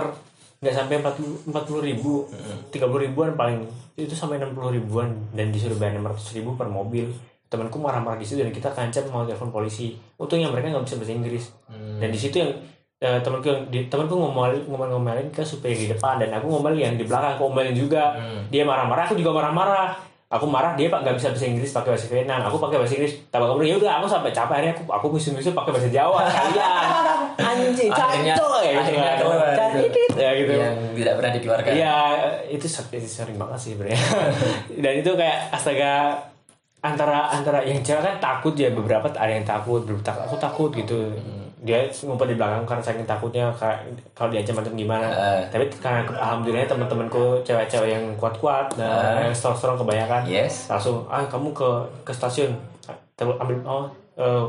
nggak 0.61 0.77
sampai 0.77 1.01
empat 1.01 1.63
puluh 1.65 1.81
ribu 1.81 2.29
tiga 2.69 2.85
puluh 2.85 3.09
ribuan 3.09 3.33
paling 3.33 3.65
itu 3.97 4.13
sampai 4.13 4.37
enam 4.37 4.53
puluh 4.53 4.69
ribuan 4.69 5.09
dan 5.33 5.49
disuruh 5.49 5.73
bayar 5.73 5.97
enam 5.97 6.13
ratus 6.13 6.37
ribu 6.37 6.53
per 6.53 6.69
mobil 6.69 7.09
temanku 7.51 7.77
marah-marah 7.77 8.15
di 8.15 8.23
situ 8.23 8.39
dan 8.39 8.49
kita 8.49 8.71
kancam 8.71 9.03
mau 9.09 9.21
telepon 9.21 9.51
polisi. 9.51 9.91
Untungnya 10.15 10.47
mereka 10.47 10.71
nggak 10.71 10.87
bisa 10.87 10.95
bahasa 10.95 11.11
Inggris. 11.11 11.43
Dan 11.99 12.07
di 12.07 12.15
situ 12.15 12.39
yang 12.39 12.51
eh, 12.97 13.19
temanku 13.19 13.45
yang 13.45 13.61
di, 13.67 13.79
temanku 13.85 14.15
ngomel 14.15 14.63
ngomel-ngomelin 14.65 15.27
ke 15.29 15.43
supir 15.43 15.75
di 15.75 15.85
depan 15.85 16.15
dan 16.15 16.31
aku 16.31 16.47
ngomel 16.47 16.73
yang 16.73 16.95
di 16.95 17.03
belakang 17.03 17.35
aku 17.35 17.45
ngomelin 17.45 17.75
juga. 17.75 18.15
Dia 18.47 18.63
marah-marah 18.63 19.03
aku 19.03 19.15
juga 19.15 19.35
marah-marah. 19.35 19.91
Aku 20.31 20.47
marah 20.47 20.79
dia 20.79 20.87
pak 20.87 21.03
nggak 21.03 21.19
bisa 21.19 21.27
bahasa 21.27 21.43
Inggris 21.43 21.75
pakai 21.75 21.91
bahasa 21.91 22.07
Vietnam. 22.07 22.39
Aku 22.41 22.55
pakai 22.55 22.79
bahasa 22.79 22.95
Inggris. 22.95 23.19
Tambah 23.27 23.51
kemudian 23.51 23.75
ya 23.75 23.77
udah 23.77 23.91
aku 23.99 24.07
sampai 24.07 24.31
capek 24.31 24.55
akhirnya 24.55 24.73
aku 24.73 24.83
aku 24.87 25.05
musim-musim 25.11 25.51
pakai 25.51 25.71
bahasa 25.75 25.91
Jawa 25.91 26.23
kalian. 26.31 26.87
Anjing 27.35 27.91
cacok 27.91 28.63
ya 28.63 28.71
gitu 28.79 29.27
kan. 29.27 29.71
ya 30.15 30.31
gitu. 30.39 30.51
Yang 30.55 30.75
tidak 30.95 31.13
pernah 31.19 31.31
dikeluarkan. 31.35 31.71
Iya, 31.75 31.95
itu, 32.47 32.63
ser- 32.63 32.87
itu 32.95 33.09
sering 33.11 33.35
banget 33.35 33.59
sih 33.59 33.75
sebenarnya. 33.75 33.99
Dan 34.87 34.93
itu 35.03 35.11
kayak 35.19 35.37
astaga 35.51 35.91
antara 36.81 37.29
antara 37.29 37.61
yang 37.61 37.79
cewek 37.85 38.01
kan 38.01 38.15
takut 38.17 38.53
ya 38.57 38.73
beberapa 38.73 39.05
ada 39.13 39.29
yang 39.29 39.45
takut, 39.45 39.85
beberapa 39.85 40.01
tak- 40.01 40.25
aku 40.25 40.35
takut 40.41 40.69
gitu. 40.73 41.13
Dia 41.61 41.85
ngumpet 41.85 42.33
di 42.33 42.37
belakang 42.41 42.65
karena 42.65 42.81
saking 42.81 43.05
takutnya 43.05 43.45
kalau 44.17 44.33
diancam 44.33 44.65
macam 44.65 44.73
gimana. 44.73 45.05
Eh. 45.13 45.41
Tapi 45.53 45.69
karena 45.77 46.01
alhamdulillah 46.09 46.65
teman-temanku 46.65 47.45
cewek-cewek 47.45 47.89
yang 47.93 48.05
kuat-kuat 48.17 48.73
dan 48.73 49.29
yang 49.29 49.35
strong-strong 49.35 49.77
kebanyakan 49.77 50.25
yes 50.25 50.73
langsung 50.73 51.05
ah 51.05 51.21
kamu 51.29 51.53
ke 51.53 51.69
ke 52.01 52.11
stasiun 52.11 52.49
Terus 53.13 53.37
ambil 53.37 53.61
oh 53.69 53.85
eh, 54.17 54.43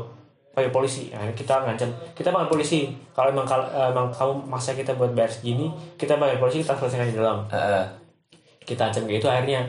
panggil 0.53 0.73
polisi 0.73 1.13
nah, 1.13 1.21
kita 1.37 1.61
ngancam 1.65 1.89
kita 2.17 2.33
panggil 2.33 2.49
polisi 2.49 2.89
kalau 3.13 3.29
emang 3.29 3.45
kalau 3.45 3.65
eh, 3.69 3.89
emang 3.93 4.09
kamu 4.09 4.33
maksa 4.49 4.73
kita 4.73 4.97
buat 4.97 5.13
bayar 5.13 5.29
segini 5.29 5.69
kita 5.97 6.17
panggil 6.17 6.41
polisi 6.41 6.65
kita 6.65 6.73
selesaikan 6.77 7.09
di 7.09 7.17
dalam 7.17 7.45
Heeh. 7.53 7.85
kita 8.65 8.89
ancam 8.89 9.05
kayak 9.05 9.21
itu 9.21 9.27
akhirnya 9.29 9.61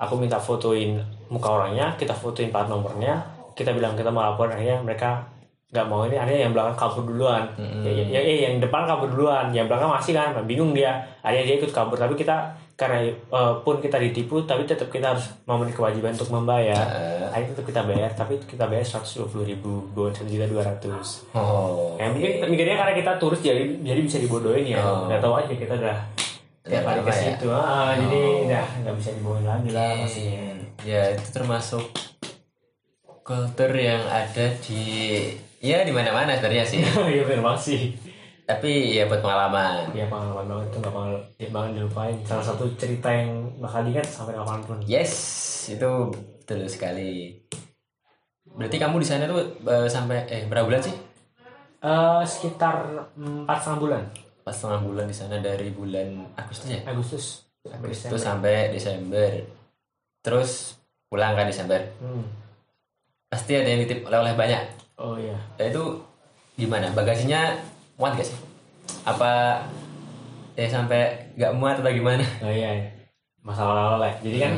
aku 0.00 0.16
minta 0.16 0.40
fotoin 0.40 1.00
muka 1.32 1.48
orangnya 1.50 1.94
kita 1.98 2.14
fotoin 2.14 2.50
plat 2.54 2.68
nomornya 2.70 3.18
kita 3.56 3.72
bilang 3.72 3.96
kita 3.96 4.12
mau 4.12 4.20
lapor 4.20 4.52
akhirnya 4.52 4.78
mereka 4.84 5.24
nggak 5.66 5.86
mau 5.90 6.06
ini 6.06 6.14
akhirnya 6.14 6.46
yang 6.46 6.52
belakang 6.54 6.78
kabur 6.78 7.02
duluan. 7.10 7.42
Ya, 7.58 7.90
ya, 7.90 8.04
ya, 8.06 8.20
eh, 8.22 8.38
yang 8.46 8.62
depan 8.62 8.86
kabur 8.86 9.10
duluan 9.10 9.50
yang 9.50 9.66
belakang 9.66 9.90
masih 9.90 10.14
kan 10.14 10.30
bingung 10.46 10.70
dia. 10.70 10.94
Akhirnya 11.26 11.42
dia 11.42 11.56
ikut 11.58 11.74
kabur 11.74 11.98
tapi 11.98 12.14
kita 12.14 12.54
karena 12.78 13.02
eh, 13.10 13.54
pun 13.66 13.82
kita 13.82 13.98
ditipu 13.98 14.46
tapi 14.46 14.62
tetap 14.62 14.86
kita 14.94 15.16
harus 15.16 15.26
memenuhi 15.42 15.74
kewajiban 15.74 16.14
untuk 16.14 16.30
membayar. 16.30 16.86
Akhirnya 17.34 17.58
tetap 17.58 17.66
kita 17.66 17.82
bayar 17.82 18.10
tapi 18.14 18.38
kita 18.46 18.64
bayar 18.70 18.86
seratus 18.86 19.18
dua 19.18 19.26
puluh 19.26 19.44
ribu 19.44 19.90
bukan 19.90 20.14
satu 20.14 20.30
juta 20.30 20.46
dua 20.46 20.62
ratus. 20.62 21.26
Oh. 21.34 21.98
Ya 21.98 22.14
mungkin 22.14 22.46
mikirnya 22.46 22.78
karena 22.78 22.94
kita 22.94 23.12
turis 23.18 23.42
jadi 23.42 23.66
jadi 23.82 24.00
bisa 24.06 24.22
dibodohin 24.22 24.70
ya. 24.70 24.78
Oh. 24.78 25.10
nggak 25.10 25.18
tahu 25.18 25.34
aja 25.34 25.50
kita 25.50 25.74
udah 25.74 25.98
tiap 26.62 26.86
hari 26.86 27.00
ke 27.02 27.10
ya. 27.10 27.18
situ. 27.18 27.46
Ah, 27.50 27.90
jadi 27.98 28.20
udah 28.46 28.66
nggak 28.86 28.94
bisa 29.02 29.10
dibohongin 29.18 29.46
lagi 29.50 29.68
lah 29.74 29.90
pastinya 29.98 30.55
ya 30.82 31.14
itu 31.14 31.28
termasuk 31.32 31.84
kultur 33.26 33.70
yang 33.74 34.02
ada 34.06 34.54
di 34.62 34.82
ya 35.58 35.82
di 35.82 35.92
mana-mana 35.94 36.36
sebenarnya 36.38 36.64
sih. 36.66 36.80
Iya 37.14 37.22
benar 37.26 37.42
banget 37.42 37.62
sih. 37.62 37.80
Tapi 38.46 38.94
ya 38.94 39.10
buat 39.10 39.18
pengalaman. 39.18 39.90
Ya 39.90 40.06
pengalaman 40.06 40.46
banget 40.46 40.66
itu 40.70 40.76
nggak 40.78 40.94
bakal 40.94 41.14
nggak 41.18 41.50
bakal 41.50 41.68
dilupain. 41.74 42.16
Salah 42.22 42.46
satu 42.46 42.64
cerita 42.78 43.10
yang 43.10 43.50
bakal 43.58 43.82
diingat 43.82 44.06
sampai 44.06 44.38
kapan 44.38 44.60
pun. 44.62 44.78
Yes 44.86 45.12
itu 45.66 45.90
betul 46.14 46.62
sekali. 46.70 47.34
Berarti 48.46 48.76
kamu 48.78 49.02
di 49.02 49.06
sana 49.06 49.26
tuh 49.26 49.42
eh, 49.66 49.90
sampai 49.90 50.30
eh 50.30 50.46
berapa 50.46 50.70
bulan 50.70 50.82
sih? 50.86 50.94
Eh, 51.82 52.22
sekitar 52.22 52.86
empat 53.18 53.58
setengah 53.58 53.80
bulan. 53.82 54.02
Pas 54.46 54.54
setengah 54.54 54.80
bulan 54.86 55.06
di 55.10 55.16
sana 55.18 55.42
dari 55.42 55.74
bulan 55.74 56.30
Agustus 56.38 56.70
ya? 56.70 56.80
Agustus. 56.86 57.24
Sampai 57.66 57.82
Agustus 57.82 58.06
Desember. 58.06 58.22
sampai 58.22 58.56
Desember 58.70 59.30
terus 60.26 60.74
pulang 61.06 61.38
kan 61.38 61.46
Desember. 61.46 61.78
Hmm. 62.02 62.26
pasti 63.26 63.58
ada 63.58 63.66
yang 63.66 63.82
titip 63.86 64.06
oleh-oleh 64.06 64.34
banyak. 64.38 64.62
Oh 64.98 65.14
iya. 65.18 65.34
Nah, 65.58 65.66
itu 65.66 65.82
gimana? 66.54 66.90
Bagasinya 66.94 67.58
muat 67.98 68.14
gak 68.14 68.26
sih? 68.26 68.38
Apa 69.02 69.62
ya 70.56 70.66
sampai 70.70 71.30
nggak 71.36 71.52
muat 71.54 71.76
atau 71.78 71.92
gimana? 71.92 72.24
Oh 72.40 72.50
iya, 72.50 72.70
iya. 72.80 72.88
masalah 73.46 73.94
oleh 74.02 74.10
jadi 74.26 74.42
kan 74.42 74.52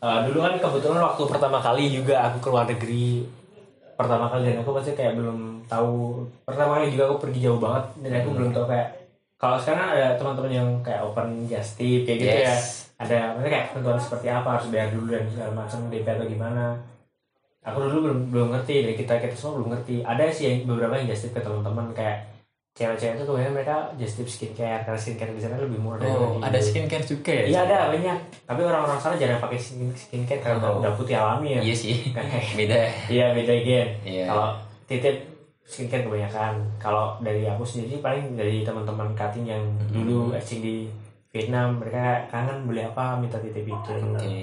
eh, 0.00 0.18
dulu 0.32 0.40
kan 0.40 0.56
kebetulan 0.56 1.04
waktu 1.04 1.22
pertama 1.28 1.60
kali 1.60 1.92
juga 1.92 2.24
aku 2.24 2.40
keluar 2.40 2.64
negeri 2.64 3.28
pertama 4.00 4.32
kali 4.32 4.48
dan 4.48 4.64
aku 4.64 4.72
pasti 4.72 4.96
kayak 4.96 5.12
belum 5.12 5.68
tahu. 5.68 6.24
Pertama 6.48 6.80
kali 6.80 6.96
juga 6.96 7.12
aku 7.12 7.28
pergi 7.28 7.44
jauh 7.44 7.60
banget 7.60 7.84
dan 8.00 8.24
aku 8.24 8.30
belum 8.32 8.50
tahu 8.56 8.64
kayak 8.64 8.88
kalau 9.36 9.60
sekarang 9.60 9.92
ada 9.92 10.16
teman-teman 10.16 10.52
yang 10.52 10.68
kayak 10.80 11.04
open 11.04 11.44
just 11.44 11.76
tip 11.76 12.08
kayak 12.08 12.18
gitu 12.24 12.38
ya. 12.48 12.56
Ada 13.00 13.32
maksudnya 13.32 13.50
kayak 13.50 13.66
ketentuan 13.70 13.96
seperti 13.98 14.26
apa 14.28 14.48
harus 14.50 14.68
bayar 14.68 14.88
dulu 14.90 15.08
dan 15.08 15.24
segala 15.26 15.52
macam 15.56 15.78
DP 15.88 16.06
atau 16.06 16.26
gimana 16.26 16.64
aku 17.60 17.78
dulu 17.82 17.96
belum 18.02 18.18
belum 18.28 18.48
ngerti 18.52 18.74
dari 18.82 18.94
kita 18.94 19.16
kita 19.16 19.32
semua 19.32 19.56
belum 19.56 19.68
ngerti 19.70 19.94
ada 20.02 20.24
sih 20.28 20.44
yang 20.46 20.56
beberapa 20.66 20.94
yang 20.94 21.08
just 21.08 21.26
ke 21.26 21.36
teman-teman 21.36 21.92
kayak 21.92 22.28
cewek-cewek 22.70 23.14
itu 23.14 23.24
kebanyakan 23.26 23.54
mereka 23.54 23.76
just 23.94 24.14
tip 24.14 24.24
skincare 24.26 24.80
karena 24.80 24.96
skincare 24.96 25.28
di 25.30 25.42
sana 25.42 25.58
lebih 25.58 25.76
murah 25.76 26.00
oh 26.02 26.38
dari- 26.38 26.44
ada 26.46 26.58
skincare 26.58 27.04
juga 27.04 27.32
ya 27.34 27.44
Iya 27.46 27.58
ada 27.62 27.76
banyak. 27.90 28.18
Tapi 28.46 28.60
orang-orang 28.62 28.96
sana 28.96 29.14
jarang 29.16 29.36
pakai 29.38 29.58
skin 29.58 29.90
skincare 29.92 30.40
karena 30.40 30.62
Oh. 30.62 30.78
udah 30.78 30.92
putih 30.94 31.12
alami 31.14 31.56
ya. 31.56 31.60
iya 31.60 31.74
sih 31.74 32.14
beda 32.58 32.78
Iya 33.08 33.26
beda 33.34 33.52
gen. 33.58 33.88
Iya. 34.02 34.24
Kalau 34.24 34.48
titip 34.86 35.16
skincare 35.62 36.04
kebanyakan. 36.04 36.52
Kalau 36.78 37.18
dari 37.18 37.42
aku 37.44 37.60
sendiri 37.62 37.98
paling 37.98 38.32
dari 38.32 38.62
teman-teman 38.62 39.12
cutting 39.12 39.44
yang 39.46 39.62
dulu 39.90 40.32
exchange 40.32 40.62
di 40.62 40.76
Vietnam 41.30 41.78
mereka 41.78 42.26
kangen 42.26 42.66
beli 42.66 42.82
apa 42.82 43.14
minta 43.16 43.38
titip 43.38 43.62
itu. 43.62 43.92
oke 43.94 44.36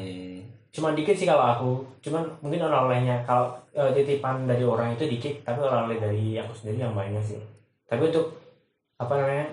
Cuma 0.72 0.94
dikit 0.94 1.18
sih 1.18 1.26
kalau 1.26 1.44
aku. 1.44 1.72
Cuman 2.00 2.22
mungkin 2.40 2.64
oleh-olehnya 2.64 3.26
kalau 3.26 3.50
eh, 3.74 3.92
titipan 3.92 4.46
dari 4.46 4.62
orang 4.62 4.94
itu 4.94 5.04
dikit, 5.04 5.42
tapi 5.42 5.60
oleh-oleh 5.60 5.98
dari 5.98 6.38
aku 6.38 6.54
sendiri 6.54 6.86
yang 6.86 6.94
banyak 6.94 7.20
sih. 7.20 7.40
Tapi 7.84 8.08
untuk 8.08 8.30
apa 8.96 9.14
namanya 9.14 9.48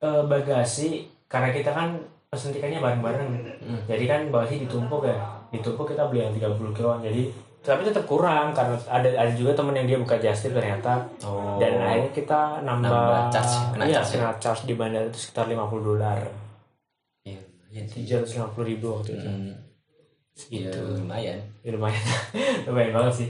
eh, 0.00 0.22
bagasi 0.24 1.04
karena 1.28 1.48
kita 1.50 1.70
kan 1.70 1.94
pesen 2.28 2.50
tiketnya 2.50 2.82
bareng-bareng 2.82 3.30
Hmm. 3.64 3.80
jadi 3.88 4.04
kan 4.04 4.20
bagasi 4.28 4.66
ditumpuk 4.66 5.06
ya 5.06 5.16
ditumpuk 5.48 5.88
kita 5.88 6.04
beli 6.10 6.20
yang 6.20 6.34
30 6.34 6.74
kiloan 6.74 7.00
jadi 7.00 7.30
tapi 7.64 7.80
tetap 7.80 8.04
kurang 8.04 8.52
karena 8.52 8.76
ada 8.84 9.08
ada 9.08 9.32
juga 9.32 9.56
temen 9.56 9.72
yang 9.72 9.86
dia 9.88 9.96
buka 9.96 10.20
just 10.20 10.44
tip 10.44 10.52
ternyata 10.52 11.00
oh 11.24 11.56
dan 11.56 11.80
akhirnya 11.80 12.12
kita 12.12 12.60
nambah, 12.60 12.92
Nambah 12.92 13.32
charge, 13.32 13.56
kena 13.72 13.84
iya, 13.88 13.94
charge 14.02 14.10
ya? 14.10 14.16
kena 14.20 14.32
charge 14.36 14.62
di 14.68 14.74
bandara 14.76 15.06
itu 15.08 15.16
sekitar 15.16 15.48
50 15.48 15.56
dolar 15.80 16.18
iya 17.74 17.82
iya 17.98 18.22
sih 18.22 18.38
750 18.38 18.70
ribu 18.70 18.86
waktu 18.94 19.18
itu. 19.18 19.26
Hmm, 19.26 19.50
ya, 19.50 19.54
segitu 20.38 20.78
lumayan. 20.94 21.38
Ya, 21.66 21.70
lumayan. 21.74 22.04
Lumayan 22.70 22.92
banget 22.94 23.14
sih. 23.18 23.28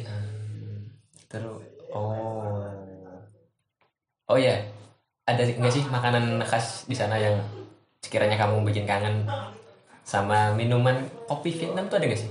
Terus 1.33 1.65
oh. 1.89 2.69
Oh 4.29 4.39
ya 4.41 4.57
ada 5.25 5.41
nggak 5.41 5.73
sih 5.73 5.85
makanan 5.89 6.45
khas 6.45 6.85
di 6.85 6.93
sana 6.93 7.17
yang 7.17 7.41
sekiranya 8.05 8.37
kamu 8.37 8.61
bikin 8.69 8.85
kangen 8.85 9.25
sama 10.05 10.53
minuman 10.53 11.01
kopi 11.25 11.49
Vietnam 11.49 11.89
tuh 11.89 11.97
ada 11.97 12.05
nggak 12.05 12.21
sih? 12.21 12.31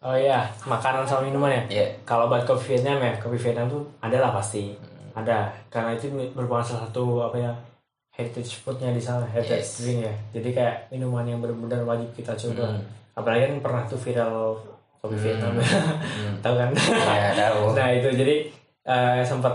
Oh 0.00 0.16
iya. 0.16 0.48
Makanan 0.64 1.04
sama 1.04 1.28
minuman 1.28 1.52
ya? 1.52 1.62
Ya 1.68 1.86
kalau 2.08 2.32
buat 2.32 2.48
kopi 2.48 2.72
Vietnam 2.72 3.04
ya 3.04 3.12
kopi 3.20 3.36
Vietnam 3.36 3.68
tuh 3.68 3.84
ada 4.00 4.16
lah 4.16 4.32
pasti. 4.32 4.72
Ada. 5.12 5.52
Karena 5.68 5.92
itu 5.92 6.08
merupakan 6.08 6.64
salah 6.64 6.88
satu 6.88 7.20
apa 7.28 7.36
ya 7.36 7.52
heritage 8.20 8.52
foodnya 8.58 8.92
di 8.92 9.00
sana 9.00 9.24
heritage 9.24 9.64
Yes. 9.64 9.80
drink 9.80 10.00
ya. 10.02 10.14
Jadi 10.30 10.48
kayak 10.52 10.76
minuman 10.88 11.24
yang 11.24 11.40
benar-benar 11.40 11.80
wajib 11.82 12.12
kita 12.12 12.36
coba. 12.38 12.68
Hmm. 12.70 12.84
apalagi 13.10 13.42
kan 13.42 13.54
pernah 13.58 13.82
tuh 13.84 13.98
viral 13.98 14.54
kopi 14.96 15.16
Vietnam. 15.18 15.56
Hmm. 15.56 16.36
tahu 16.44 16.54
kan? 16.54 16.70
Ya 16.76 17.32
tahu. 17.34 17.60
Nah 17.76 17.88
itu. 17.90 18.08
Jadi 18.10 18.34
eh, 18.82 19.20
sempat 19.20 19.54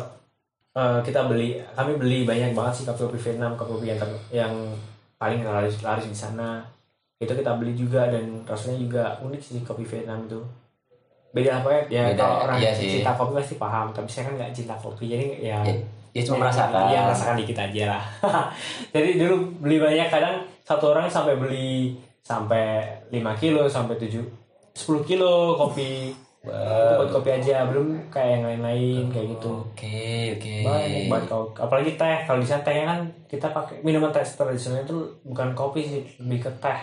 eh, 0.71 0.99
kita 1.01 1.25
beli 1.25 1.55
kami 1.71 1.95
beli 1.95 2.17
banyak 2.23 2.51
banget 2.51 2.73
sih 2.73 2.85
kopi 2.85 3.05
kopi 3.05 3.19
Vietnam 3.21 3.53
kopi 3.53 3.85
yang 3.85 3.97
ter- 3.97 4.25
yang 4.31 4.53
paling 5.15 5.41
laris 5.41 5.79
laris 5.79 6.05
di 6.05 6.13
sana. 6.13 6.65
Itu 7.15 7.31
kita 7.31 7.55
beli 7.55 7.73
juga 7.73 8.05
dan 8.05 8.43
rasanya 8.43 8.77
juga 8.77 9.03
unik 9.21 9.39
sih 9.39 9.61
kopi 9.61 9.81
Vietnam 9.83 10.25
itu 10.25 10.41
beda 11.31 11.59
apa 11.59 11.69
ya? 11.69 11.81
Ya 11.89 12.03
Beda, 12.11 12.19
kalau 12.21 12.37
orang 12.43 12.57
iya 12.59 12.71
cinta 12.71 13.11
kopi 13.11 13.31
pasti 13.35 13.55
paham 13.55 13.91
tapi 13.91 14.07
saya 14.07 14.23
kan 14.27 14.33
nggak 14.35 14.51
cinta 14.51 14.75
kopi 14.75 15.03
jadi 15.05 15.27
ya 15.37 15.57
ya, 15.63 15.75
ya 16.15 16.21
cuma 16.23 16.47
merasakan. 16.47 16.81
Iya 16.87 16.99
merasakan 17.11 17.35
dikit 17.43 17.57
aja 17.59 17.83
lah. 17.91 18.03
Jadi 18.95 19.19
dulu 19.19 19.35
beli 19.59 19.77
banyak 19.83 20.07
kadang 20.07 20.47
satu 20.63 20.95
orang 20.95 21.11
sampai 21.11 21.35
beli 21.35 21.99
sampai 22.23 22.87
5 23.11 23.19
kilo 23.37 23.67
sampai 23.67 23.99
7 23.99 24.23
10 24.71 25.03
kilo 25.03 25.59
kopi. 25.59 26.15
Itu 26.45 26.53
wow 26.53 27.01
buat 27.01 27.09
kopi 27.09 27.29
aja 27.41 27.65
belum 27.65 28.13
kayak 28.13 28.29
yang 28.37 28.43
lain-lain 28.45 29.03
kayak 29.09 29.27
gitu. 29.33 29.65
Oke 29.73 30.37
oke. 30.37 30.55
Banyak 30.61 31.09
banget 31.09 31.25
kalau 31.25 31.45
apalagi 31.57 31.91
teh. 31.97 32.17
Kalau 32.23 32.39
di 32.39 32.47
sana 32.47 32.61
tehnya 32.61 32.85
kan 32.85 32.99
kita 33.25 33.49
pakai 33.49 33.81
minuman 33.81 34.13
teh 34.13 34.21
tradisional 34.21 34.85
itu 34.85 34.97
bukan 35.25 35.57
kopi 35.57 35.81
sih 35.83 36.01
lebih 36.21 36.45
ke 36.45 36.51
teh. 36.61 36.79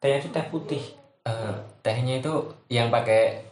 Tehnya 0.00 0.16
itu 0.24 0.28
teh 0.32 0.44
putih. 0.48 0.82
Eh, 1.28 1.54
tehnya 1.84 2.24
itu 2.24 2.32
yang 2.72 2.88
pakai 2.88 3.51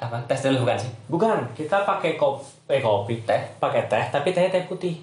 apa? 0.00 0.16
Tes 0.24 0.40
dulu 0.42 0.64
bukan 0.64 0.76
sih? 0.76 0.90
Bukan 1.06 1.38
kita 1.52 1.84
pakai 1.84 2.16
kopi 2.16 2.42
eh 2.66 2.80
kopi. 2.80 3.14
Teh? 3.22 3.42
Pakai 3.56 3.84
teh 3.84 4.04
tapi 4.08 4.32
tehnya 4.32 4.48
teh 4.50 4.64
putih. 4.64 4.96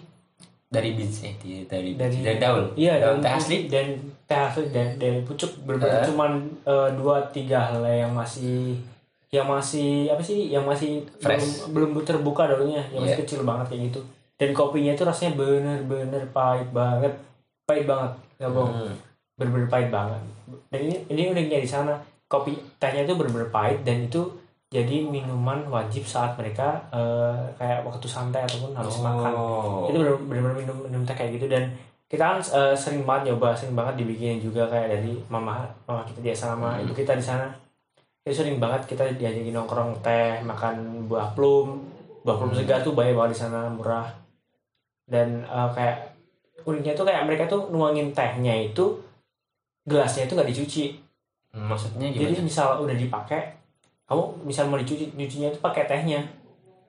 Dari 0.68 0.92
biji 0.92 1.32
eh 1.32 1.36
dari 1.64 1.94
dari 1.94 2.18
dari 2.20 2.38
daun. 2.38 2.76
iya 2.76 2.98
daun 2.98 3.18
daun 3.18 3.24
teh 3.24 3.32
asli? 3.32 3.58
dan 3.68 3.88
teh 4.26 4.36
asli 4.36 4.68
dan 4.68 4.98
dari 4.98 5.22
pucuk. 5.22 5.54
Berbeda 5.64 6.02
Eh. 6.02 6.06
cuman 6.06 6.32
eh, 6.66 6.90
dua 6.94 7.22
tiga 7.30 7.72
helai 7.72 8.02
yang 8.02 8.12
masih 8.12 8.76
yang 9.30 9.46
masih 9.46 10.08
apa 10.08 10.20
sih? 10.20 10.50
Yang 10.50 10.66
masih 10.66 10.92
Fresh. 11.18 11.70
belum 11.70 11.94
belum 11.94 12.04
terbuka 12.04 12.48
daunnya. 12.48 12.84
Yang 12.90 13.02
masih 13.02 13.14
Iya. 13.14 13.24
kecil 13.24 13.40
banget 13.44 13.66
kayak 13.70 13.82
gitu. 13.88 14.02
Dan 14.36 14.50
kopinya 14.52 14.92
itu 14.92 15.04
rasanya 15.04 15.32
bener-bener 15.36 16.24
pahit 16.30 16.70
banget. 16.70 17.14
Pahit 17.64 17.86
banget 17.86 18.12
nggak 18.38 18.52
bohong 18.52 18.74
Hmm. 18.86 18.96
bener-bener 19.36 19.68
pahit 19.68 19.90
banget. 19.90 20.22
Dan 20.68 20.80
ini 20.84 20.96
ini 21.08 21.22
uniknya 21.28 21.60
di 21.60 21.68
sana. 21.68 21.96
Kopi 22.26 22.52
tehnya 22.76 23.04
itu 23.04 23.16
bener-bener 23.16 23.48
pahit 23.48 23.82
dan 23.82 24.04
itu 24.04 24.20
jadi 24.68 25.00
minuman 25.00 25.64
wajib 25.66 26.04
saat 26.04 26.36
mereka 26.36 26.76
eh, 26.92 27.40
kayak 27.56 27.88
waktu 27.88 28.04
santai 28.04 28.44
ataupun 28.44 28.76
habis 28.76 29.00
makan. 29.00 29.32
Oh 29.32 29.88
itu 29.88 29.96
bener- 29.96 30.20
bener-bener 30.20 30.56
minum 30.60 30.78
minum 30.84 31.02
teh 31.02 31.16
kayak 31.16 31.40
gitu. 31.40 31.48
Dan 31.48 31.72
kita 32.06 32.24
kan 32.26 32.38
eh, 32.40 32.76
sering 32.76 33.04
banget 33.04 33.32
nyoba 33.32 33.56
sering 33.56 33.74
banget 33.74 34.04
dibikin 34.04 34.38
juga 34.38 34.68
kayak 34.68 34.92
dari 34.94 35.16
mama 35.28 35.64
mama 35.88 36.04
kita 36.04 36.20
di 36.20 36.36
sama 36.36 36.76
Hmm. 36.76 36.84
ibu 36.84 36.92
kita 36.92 37.16
di 37.16 37.24
sana. 37.24 37.48
Itu 38.22 38.36
sering 38.36 38.60
banget 38.60 38.84
kita 38.86 39.08
diajakin 39.14 39.56
nongkrong 39.56 40.04
teh 40.04 40.44
makan 40.44 41.08
buah 41.08 41.32
plum. 41.32 41.88
Buah 42.28 42.36
plum 42.36 42.52
Hmm. 42.52 42.60
segar 42.60 42.84
tuh 42.84 42.92
banyak 42.92 43.16
banget 43.16 43.32
di 43.34 43.40
sana 43.40 43.72
murah. 43.72 44.12
Dan 45.08 45.44
eh, 45.44 45.70
kayak 45.72 45.98
uniknya 46.68 46.92
tuh 46.92 47.08
kayak 47.08 47.24
mereka 47.24 47.48
tuh 47.48 47.72
nuangin 47.72 48.12
tehnya 48.12 48.52
itu 48.52 49.00
gelasnya 49.88 50.28
itu 50.28 50.36
nggak 50.36 50.52
dicuci. 50.52 50.86
Maksudnya 51.56 52.12
jadi 52.12 52.36
gimana 52.36 52.44
misal 52.44 52.68
udah 52.84 52.92
dipakai 52.94 53.56
kamu 54.08 54.24
misal 54.44 54.66
mau 54.66 54.80
dicuci 54.80 55.12
nyucinya 55.14 55.52
itu 55.52 55.60
pakai 55.60 55.84
tehnya. 55.84 56.24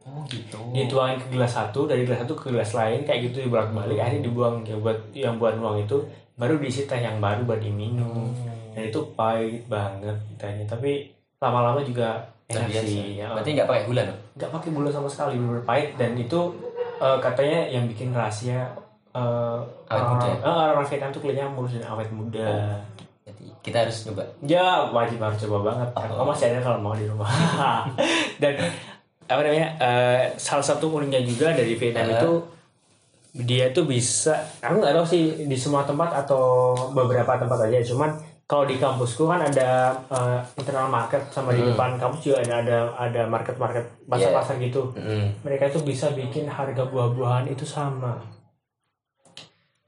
Oh 0.07 0.23
gitu. 0.25 0.57
Dituangin 0.73 1.19
ke 1.19 1.35
gelas 1.35 1.53
satu 1.53 1.85
dari 1.85 2.07
gelas 2.07 2.23
satu 2.23 2.33
ke 2.33 2.49
gelas 2.49 2.73
lain 2.73 3.05
kayak 3.05 3.29
gitu 3.29 3.45
dibolak 3.45 3.69
balik 3.71 3.99
akhirnya 3.99 4.25
dibuang 4.25 4.63
yang 4.63 4.81
buat 4.81 4.99
yang 5.13 5.37
buat 5.37 5.59
nuang 5.59 5.77
itu 5.77 5.99
baru 6.39 6.57
diisi 6.57 6.87
teh 6.87 6.97
yang 6.97 7.19
baru 7.19 7.45
buat 7.45 7.59
diminum. 7.59 8.31
Dan 8.73 8.89
itu 8.89 9.01
pahit 9.13 9.67
banget 9.67 10.15
tehnya 10.39 10.65
tapi 10.65 11.11
lama-lama 11.39 11.83
juga 11.83 12.15
enak 12.49 12.71
Terbiasa. 12.71 12.87
sih 12.89 13.21
ya. 13.21 13.29
berarti 13.29 13.51
nggak 13.53 13.69
pakai 13.69 13.85
gula 13.85 14.03
dong 14.09 14.21
nggak 14.41 14.51
pakai 14.55 14.71
gula 14.73 14.89
sama 14.89 15.09
sekali 15.11 15.37
bener 15.37 15.61
pahit. 15.63 15.89
Dan 15.99 16.17
itu 16.17 16.41
eh, 16.97 17.19
katanya 17.21 17.61
yang 17.69 17.85
bikin 17.85 18.15
rahasia 18.15 18.65
eh, 19.13 19.59
Awet 19.91 19.93
orang-orang 19.93 20.39
muda. 20.39 20.47
eh, 20.47 20.67
orang 20.73 20.87
Vietnam 20.87 21.11
tuh 21.11 21.21
kulitnya 21.21 21.47
mulus 21.51 21.75
dan 21.77 21.85
awet 21.91 22.09
muda 22.09 22.49
jadi 23.39 23.51
kita 23.61 23.77
harus 23.81 23.97
coba 24.03 24.23
Ya 24.41 24.67
wajib 24.89 25.19
harus 25.19 25.39
coba 25.41 25.59
banget. 25.65 25.89
Oh. 25.95 26.19
Oh, 26.19 26.27
masih 26.27 26.51
ada 26.51 26.61
kalau 26.61 26.79
mau 26.81 26.93
di 26.93 27.05
rumah. 27.05 27.31
Dan 28.43 28.55
apa 29.25 29.41
namanya? 29.41 29.69
eh, 29.79 30.23
salah 30.35 30.65
satu 30.65 30.91
uniknya 30.91 31.23
juga 31.23 31.53
dari 31.53 31.73
Vietnam 31.73 32.09
Eh. 32.09 32.15
itu 32.17 32.33
dia 33.39 33.71
tuh 33.71 33.85
bisa. 33.85 34.35
Aku 34.59 34.79
nggak 34.79 34.95
tahu 34.95 35.07
sih 35.07 35.23
di 35.45 35.55
semua 35.55 35.85
tempat 35.85 36.11
atau 36.17 36.75
beberapa 36.91 37.37
tempat 37.37 37.59
aja. 37.63 37.79
Cuman 37.85 38.11
kalau 38.45 38.65
di 38.65 38.75
kampusku 38.75 39.29
kan 39.29 39.39
ada 39.39 39.93
eh, 40.09 40.39
internal 40.57 40.89
market 40.89 41.21
sama 41.29 41.53
di 41.53 41.61
Hmm. 41.61 41.71
depan 41.71 41.91
kampus 41.95 42.21
juga 42.23 42.41
ada 42.41 42.55
ada 42.59 42.79
ada 42.97 43.23
market 43.25 43.55
market 43.55 43.85
pasar 44.03 44.33
pasar 44.33 44.57
gitu. 44.59 44.91
Mm. 44.95 45.45
Mereka 45.45 45.69
itu 45.69 45.85
bisa 45.85 46.09
bikin 46.11 46.49
harga 46.49 46.83
buah-buahan 46.83 47.47
itu 47.47 47.63
sama. 47.63 48.17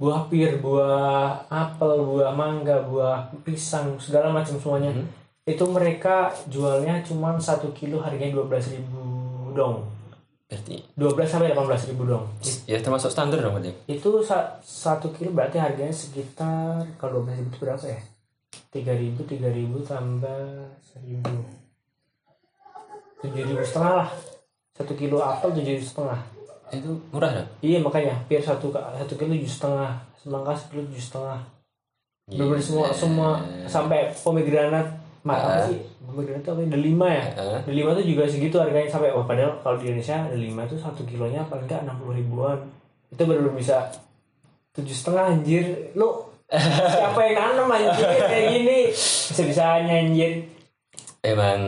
Buah 0.01 0.33
pir, 0.33 0.57
buah 0.57 1.45
apel, 1.53 2.01
buah 2.01 2.33
mangga, 2.33 2.81
buah 2.81 3.29
pisang, 3.45 4.01
segala 4.01 4.33
macam 4.33 4.57
semuanya. 4.57 4.97
Hmm. 4.97 5.05
Itu 5.45 5.69
mereka 5.69 6.33
jualnya 6.49 7.05
cuma 7.05 7.37
satu 7.37 7.69
kilo 7.77 8.01
harganya 8.01 8.33
12.000 8.33 8.81
ribu 8.81 9.03
dong. 9.53 9.85
berarti 10.51 10.83
12 10.99 11.31
sampai 11.31 11.55
18.000 11.55 11.95
ribu 11.95 12.11
dong. 12.11 12.27
ya 12.67 12.83
termasuk 12.83 13.07
standar 13.07 13.39
dong 13.39 13.55
berarti 13.55 13.71
Itu 13.87 14.19
sa- 14.19 14.59
satu 14.59 15.15
kilo 15.15 15.31
berarti 15.31 15.63
harganya 15.63 15.95
sekitar 15.95 16.91
kalau 16.99 17.23
12 17.23 17.39
ribu 17.39 17.51
itu 17.55 17.59
berapa 17.63 17.85
ya? 17.87 18.01
3.000, 18.75 19.31
3.000 19.31 19.87
tambah 19.87 20.43
1.000. 20.99 21.23
7.000 23.23 23.63
setengah 23.63 23.95
lah. 24.03 24.11
Satu 24.75 24.93
kilo 24.97 25.21
apel 25.21 25.55
7.000 25.55 25.85
setengah. 25.85 26.19
Itu 26.71 26.91
murah 27.11 27.31
dong 27.35 27.49
Iya 27.61 27.79
makanya 27.83 28.15
pir 28.31 28.41
satu 28.41 28.71
satu 28.73 29.13
kilo 29.19 29.35
tujuh 29.35 29.51
setengah, 29.51 29.93
semangka 30.17 30.53
sekilo 30.55 30.87
tujuh 30.91 31.05
setengah. 31.05 31.39
Bener-bener 32.31 32.63
semua 32.63 32.87
semua 32.95 33.31
sampai 33.67 34.15
pomegranate 34.23 34.91
mah 35.27 35.37
apa 35.37 35.67
sih? 35.67 35.83
Pomegranate 36.07 36.47
itu 36.47 36.51
apa? 36.55 36.61
ya? 36.63 36.69
Delima 36.71 37.07
ya? 37.11 37.25
Heeh. 37.37 37.61
Delima 37.67 37.91
tuh 37.99 38.05
juga 38.07 38.23
segitu 38.31 38.57
harganya 38.63 38.87
sampai 38.87 39.11
oh 39.11 39.27
padahal 39.27 39.59
kalau 39.61 39.77
di 39.83 39.91
Indonesia 39.91 40.31
delima 40.31 40.63
itu 40.65 40.77
satu 40.79 41.03
kilonya 41.03 41.43
paling 41.51 41.67
nggak 41.67 41.83
enam 41.83 41.97
puluh 41.99 42.15
ribuan. 42.15 42.59
Itu 43.11 43.23
baru 43.27 43.51
bisa 43.51 43.91
tujuh 44.79 44.95
setengah 44.95 45.25
anjir. 45.35 45.65
Lu 45.99 46.31
siapa 46.95 47.19
yang 47.27 47.35
nanam 47.35 47.67
anjir 47.71 48.07
kayak 48.27 48.47
gini? 48.55 48.81
Bisa 48.95 49.43
bisanya 49.43 49.95
anjir. 50.07 50.60
Emang 51.21 51.61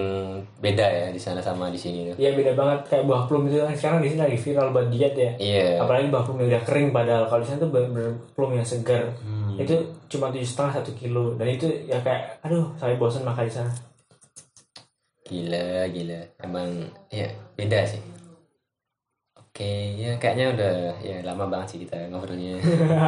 beda 0.64 0.86
ya 0.88 1.06
di 1.12 1.20
sana 1.20 1.44
sama 1.44 1.68
di 1.68 1.76
sini 1.76 2.12
tuh. 2.12 2.16
Iya 2.16 2.32
beda 2.32 2.52
banget. 2.56 2.80
Kayak 2.88 3.04
buah 3.04 3.22
plum 3.28 3.48
itu 3.52 3.60
kan 3.60 3.76
sekarang 3.76 3.98
di 4.00 4.08
sini 4.08 4.20
lagi 4.24 4.38
viral 4.40 4.68
buat 4.72 4.88
diet 4.88 5.14
ya. 5.14 5.30
iya. 5.36 5.66
Apalagi 5.84 6.08
buah 6.08 6.24
plum 6.24 6.38
yang 6.40 6.50
udah 6.56 6.62
kering 6.64 6.88
padahal 6.90 7.24
kalau 7.28 7.40
di 7.44 7.46
sana 7.48 7.60
tuh 7.60 7.70
bener-bener 7.70 8.12
plum 8.32 8.50
yang 8.56 8.66
segar. 8.66 9.04
Hmm. 9.20 9.60
itu 9.60 9.76
cuma 10.08 10.32
tujuh 10.32 10.48
setengah 10.48 10.80
satu 10.80 10.90
kilo. 10.96 11.36
Dan 11.36 11.46
itu 11.52 11.68
ya 11.84 12.00
kayak 12.00 12.40
aduh 12.40 12.72
saya 12.80 12.96
bosan 12.96 13.28
makan 13.28 13.44
di 13.44 13.52
sana. 13.52 13.72
Gila 15.28 15.88
gila. 15.92 16.20
Emang 16.40 16.68
ya 17.12 17.28
beda 17.52 17.84
sih. 17.84 18.00
Oke 19.36 20.00
ya 20.00 20.16
kayaknya 20.16 20.56
udah 20.56 20.74
ya 21.04 21.16
lama 21.28 21.44
banget 21.52 21.76
sih 21.76 21.78
kita 21.84 22.08
ngobrolnya. 22.08 22.56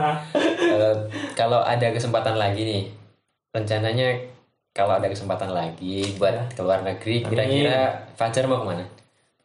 Kalau 0.74 0.92
kalau 1.32 1.60
ada 1.64 1.88
kesempatan 1.92 2.36
lagi 2.36 2.62
nih 2.66 2.82
rencananya 3.54 4.33
kalau 4.74 4.98
ada 4.98 5.06
kesempatan 5.06 5.54
lagi 5.54 6.18
buat 6.18 6.50
ke 6.50 6.60
luar 6.60 6.82
negeri 6.82 7.22
kira-kira 7.22 8.10
Fajar 8.18 8.50
mau 8.50 8.66
ke 8.66 8.74
mana? 8.74 8.84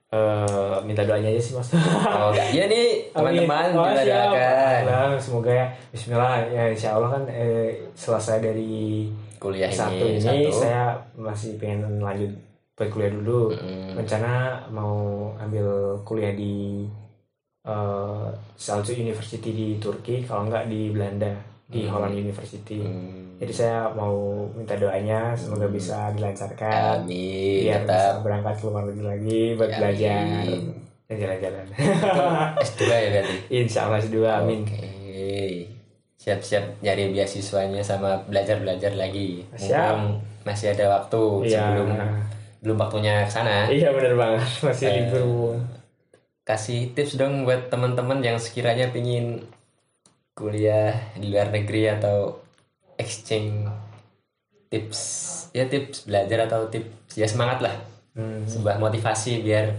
Eh, 0.10 0.78
minta 0.90 1.06
doanya 1.06 1.30
aja 1.30 1.38
sih 1.38 1.54
mas. 1.54 1.70
Oh 2.18 2.34
enggak. 2.34 2.50
Ya 2.50 2.66
nih 2.66 3.14
teman-teman. 3.14 3.78
Oh, 3.78 3.86
kita 3.94 4.02
doakan 4.10 4.82
Nah, 4.90 5.14
semoga 5.22 5.52
ya. 5.54 5.66
Bismillah. 5.94 6.50
Ya 6.50 6.74
Insya 6.74 6.98
Allah 6.98 7.14
kan 7.14 7.24
eh, 7.30 7.94
selesai 7.94 8.42
dari 8.42 9.06
kuliah 9.38 9.70
satu 9.70 10.04
ini 10.04 10.18
ini 10.18 10.50
satu. 10.50 10.66
saya 10.66 10.98
masih 11.14 11.62
pengen 11.62 12.02
lanjut 12.02 12.34
berkuliah 12.74 13.14
dulu. 13.14 13.54
Mm, 13.54 14.02
rencana 14.02 14.66
mau 14.74 15.30
ambil 15.38 16.02
kuliah 16.02 16.34
di 16.34 16.90
eh 17.70 18.28
Salzburg 18.58 19.06
University 19.06 19.54
di 19.54 19.68
Turki 19.78 20.26
kalau 20.26 20.50
enggak 20.50 20.66
di 20.66 20.90
Belanda 20.90 21.38
di 21.70 21.80
Hmm. 21.80 21.94
Holland 21.94 22.18
University 22.18 22.82
mm. 22.82 23.38
jadi 23.38 23.54
saya 23.54 23.78
mau 23.90 24.18
minta 24.52 24.74
doanya 24.74 25.38
semoga 25.38 25.64
Hmm. 25.64 25.72
bisa 25.72 26.10
dilancarkan 26.12 27.06
amin 27.06 27.62
biar 27.62 27.80
tetap 27.80 27.94
bisa 28.18 28.24
berangkat 28.26 28.54
ke 28.58 28.64
luar 28.66 28.84
negeri 28.86 29.06
lagi 29.08 29.42
buat 29.54 29.70
Amin. 29.70 29.78
belajar 29.78 30.24
dan 31.06 31.16
jalan-jalan 31.16 31.66
S2 32.68 32.82
ya 32.84 33.08
berarti 33.12 33.36
Insya 33.52 33.80
Allah 33.84 34.02
dua 34.04 34.32
amin 34.40 34.62
Oke. 34.64 35.70
Siap-siap 36.16 36.64
nyari 36.80 37.10
beasiswanya 37.10 37.80
sama 37.80 38.20
belajar-belajar 38.24 38.92
lagi. 38.94 39.40
Siap. 39.56 39.96
Mumpung 39.96 40.20
masih 40.44 40.68
ada 40.70 40.86
waktu 40.92 41.22
Iya. 41.46 41.64
sebelum 41.64 41.90
belum 42.60 42.78
waktunya 42.78 43.24
ke 43.24 43.32
sana. 43.32 43.70
iya 43.70 43.88
bener 43.90 44.14
banget 44.14 44.44
masih 44.60 44.86
Eh, 44.86 44.96
libur 45.00 45.56
Kasih 46.42 46.92
tips 46.92 47.16
dong 47.16 47.46
buat 47.46 47.70
teman-teman 47.70 48.20
yang 48.20 48.36
sekiranya 48.36 48.90
pingin 48.90 49.46
kuliah 50.40 50.96
di 51.14 51.28
luar 51.28 51.52
negeri 51.52 51.92
atau 51.92 52.40
exchange 52.96 53.68
tips 54.68 55.00
ya 55.52 55.66
tips 55.66 56.06
belajar 56.06 56.46
atau 56.46 56.66
tips 56.66 57.14
ya 57.14 57.28
semangat 57.28 57.60
lah 57.62 57.76
Hmm. 58.10 58.42
sebuah 58.44 58.82
motivasi 58.82 59.40
biar 59.40 59.70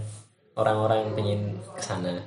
orang-orang 0.55 1.13
pingin 1.13 1.41
ke 1.75 1.83
sana 1.83 2.23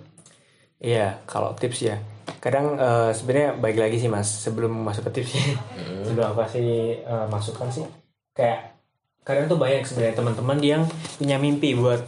Iya, 0.78 1.16
kalau 1.24 1.56
tips 1.56 1.80
ya. 1.82 1.96
Kadang 2.38 2.76
eh, 2.76 3.10
sebenarnya 3.10 3.56
baik 3.56 3.80
lagi 3.80 3.98
sih 3.98 4.12
mas. 4.12 4.28
Sebelum 4.28 4.84
masuk 4.84 5.08
ke 5.08 5.12
tipsnya, 5.16 5.56
Hmm. 5.80 6.04
sebelum 6.04 6.26
aku 6.28 6.44
kasih 6.44 6.68
eh, 7.00 7.26
masukan 7.32 7.72
sih, 7.72 7.88
kayak 8.34 8.76
kadang 9.24 9.48
tuh 9.48 9.56
banyak 9.56 9.88
sebenarnya 9.88 10.12
teman-teman 10.14 10.60
yang 10.60 10.84
punya 11.18 11.40
mimpi 11.40 11.72
buat 11.74 12.04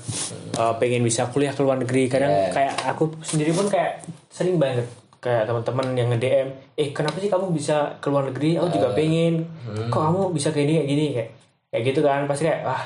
eh, 0.53 0.73
pengen 0.75 1.01
bisa 1.01 1.31
kuliah 1.31 1.55
ke 1.55 1.63
luar 1.63 1.79
negeri. 1.79 2.11
Kadang 2.11 2.29
Yeah. 2.29 2.51
kayak 2.51 2.73
aku 2.85 3.15
sendiri 3.23 3.55
pun 3.55 3.71
kayak 3.71 4.03
sering 4.27 4.59
banget 4.59 4.85
kayak 5.25 5.43
teman-teman 5.43 5.88
yang 5.91 6.07
nge 6.07 6.19
DM, 6.19 6.47
eh 6.75 6.88
kenapa 6.91 7.17
sih 7.17 7.27
kamu 7.27 7.49
bisa 7.49 7.97
ke 7.97 8.07
luar 8.07 8.29
negeri? 8.29 8.55
Aku 8.55 8.69
juga 8.69 8.93
pengen. 8.93 9.49
Kok 9.89 10.01
kamu 10.03 10.21
bisa 10.29 10.53
kayak 10.53 10.61
gini 10.63 10.75
kayak 10.77 10.88
gini 10.88 11.05
kayak 11.11 11.29
kayak 11.67 11.83
gitu 11.83 11.99
kan? 11.99 12.21
Pasti 12.23 12.45
kayak 12.45 12.61
ah 12.63 12.83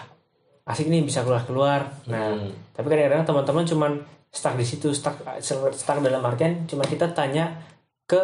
asik 0.66 0.86
nih 0.86 1.02
bisa 1.02 1.26
keluar 1.26 1.42
keluar 1.44 1.82
nah 2.06 2.30
Hmm. 2.30 2.54
tapi 2.70 2.86
kadang-kadang 2.88 3.26
teman-teman 3.26 3.66
cuman 3.66 3.92
stuck 4.30 4.54
di 4.54 4.62
situ 4.62 4.94
stuck 4.94 5.18
stuck 5.74 5.98
dalam 6.00 6.22
artian 6.22 6.62
cuma 6.64 6.86
kita 6.86 7.10
tanya 7.10 7.58
ke 8.06 8.22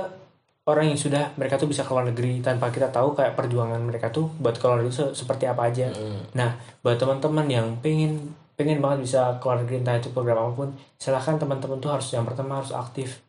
orang 0.64 0.86
yang 0.88 1.00
sudah 1.00 1.34
mereka 1.36 1.58
tuh 1.58 1.66
bisa 1.66 1.82
ke 1.82 1.90
luar 1.90 2.06
negeri 2.06 2.42
tanpa 2.42 2.70
kita 2.70 2.90
tahu 2.90 3.18
kayak 3.18 3.34
perjuangan 3.34 3.82
mereka 3.82 4.10
tuh 4.10 4.30
buat 4.38 4.54
ke 4.54 4.62
luar 4.62 4.78
negeri 4.80 4.94
se- 4.94 5.14
seperti 5.16 5.46
apa 5.46 5.66
aja 5.66 5.90
Hmm. 5.90 6.22
nah 6.32 6.54
buat 6.80 6.94
teman-teman 6.96 7.50
yang 7.50 7.82
pengen 7.82 8.30
pengen 8.54 8.78
banget 8.78 9.02
bisa 9.04 9.20
ke 9.36 9.44
luar 9.44 9.66
negeri 9.66 9.82
entah 9.82 9.98
itu 9.98 10.10
program 10.10 10.38
apa 10.40 10.54
pun 10.56 10.70
silahkan 10.96 11.36
teman-teman 11.36 11.82
tuh 11.82 11.90
harus 11.92 12.14
yang 12.14 12.24
pertama 12.24 12.62
harus 12.62 12.70
aktif 12.70 13.25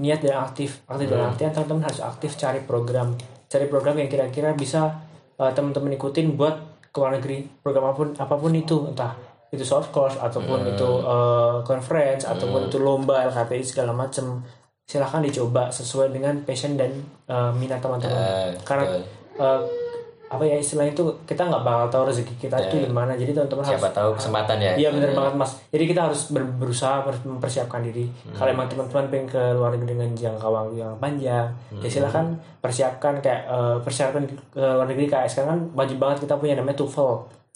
niat 0.00 0.24
dan 0.24 0.40
aktif. 0.40 0.80
Aktif 0.88 1.12
dalam 1.12 1.30
artian 1.30 1.52
teman-teman 1.52 1.84
harus 1.84 2.00
aktif 2.00 2.34
cari 2.40 2.64
program. 2.64 3.12
Cari 3.46 3.68
program 3.68 4.00
yang 4.00 4.08
kira-kira 4.08 4.56
bisa 4.56 5.04
uh, 5.36 5.52
teman-teman 5.52 5.92
ikutin 6.00 6.32
buat 6.34 6.56
ke 6.88 6.96
luar 6.96 7.20
negeri. 7.20 7.44
Program 7.60 7.92
apa 7.92 7.94
pun 7.94 8.08
apa 8.16 8.34
pun 8.40 8.52
itu. 8.56 8.88
Entah 8.88 9.12
itu 9.50 9.66
short 9.66 9.92
course 9.92 10.16
ataupun 10.16 10.62
itu 10.72 10.88
uh, 11.04 11.60
conference 11.66 12.24
ataupun 12.24 12.72
itu 12.72 12.80
lomba 12.80 13.28
LKPI 13.28 13.62
segala 13.62 13.92
macem. 13.92 14.40
Silahkan 14.88 15.22
dicoba 15.22 15.70
sesuai 15.70 16.10
dengan 16.10 16.42
passion 16.42 16.74
dan 16.74 16.90
uh, 17.30 17.54
minat 17.54 17.78
teman-teman. 17.78 18.18
Eh, 18.18 18.50
karena 18.66 18.98
uh, 19.38 19.62
apa 20.30 20.42
ya 20.42 20.54
istilahnya 20.54 20.94
itu 20.94 21.02
kita 21.24 21.42
nggak 21.42 21.60
bakal 21.60 21.86
tahu 21.90 22.02
rezeki 22.06 22.34
kita 22.38 22.54
itu 22.62 22.76
di 22.80 22.88
mana 22.88 23.12
jadi 23.12 23.34
teman-teman 23.34 23.66
harus 23.66 23.74
siapa 23.74 23.90
tahu 23.90 24.10
kesempatan 24.14 24.56
ya. 24.56 24.72
Iya 24.76 24.88
bener 24.92 25.10
banget 25.12 25.34
mas. 25.36 25.52
Jadi 25.66 25.84
kita 25.84 26.00
harus 26.02 26.20
ber- 26.28 26.54
berusaha 26.54 26.96
ber- 27.00 27.26
mempersiapkan 27.26 27.82
diri. 27.82 28.06
Kalau 28.30 28.46
emang 28.48 28.66
teman-teman 28.66 29.04
pengen 29.08 29.26
ke 29.28 29.42
luar 29.52 29.70
negeri 29.72 29.90
dengan 29.90 30.10
jangka 30.12 30.46
waktu 30.46 30.74
yang 30.76 30.94
panjang, 30.96 31.46
ya 31.76 31.88
silahkan 31.90 32.26
persiapkan 32.56 33.18
kayak 33.18 33.42
eh, 33.44 33.76
persiapan 33.80 34.22
ke 34.24 34.36
luar 34.56 34.86
negeri. 34.86 35.06
Kayak 35.08 35.26
sekarang 35.28 35.48
kan 35.48 35.60
wajib 35.74 35.96
banget 35.98 36.16
kita 36.22 36.34
punya 36.36 36.54
namanya 36.54 36.78
TOEFL 36.78 37.10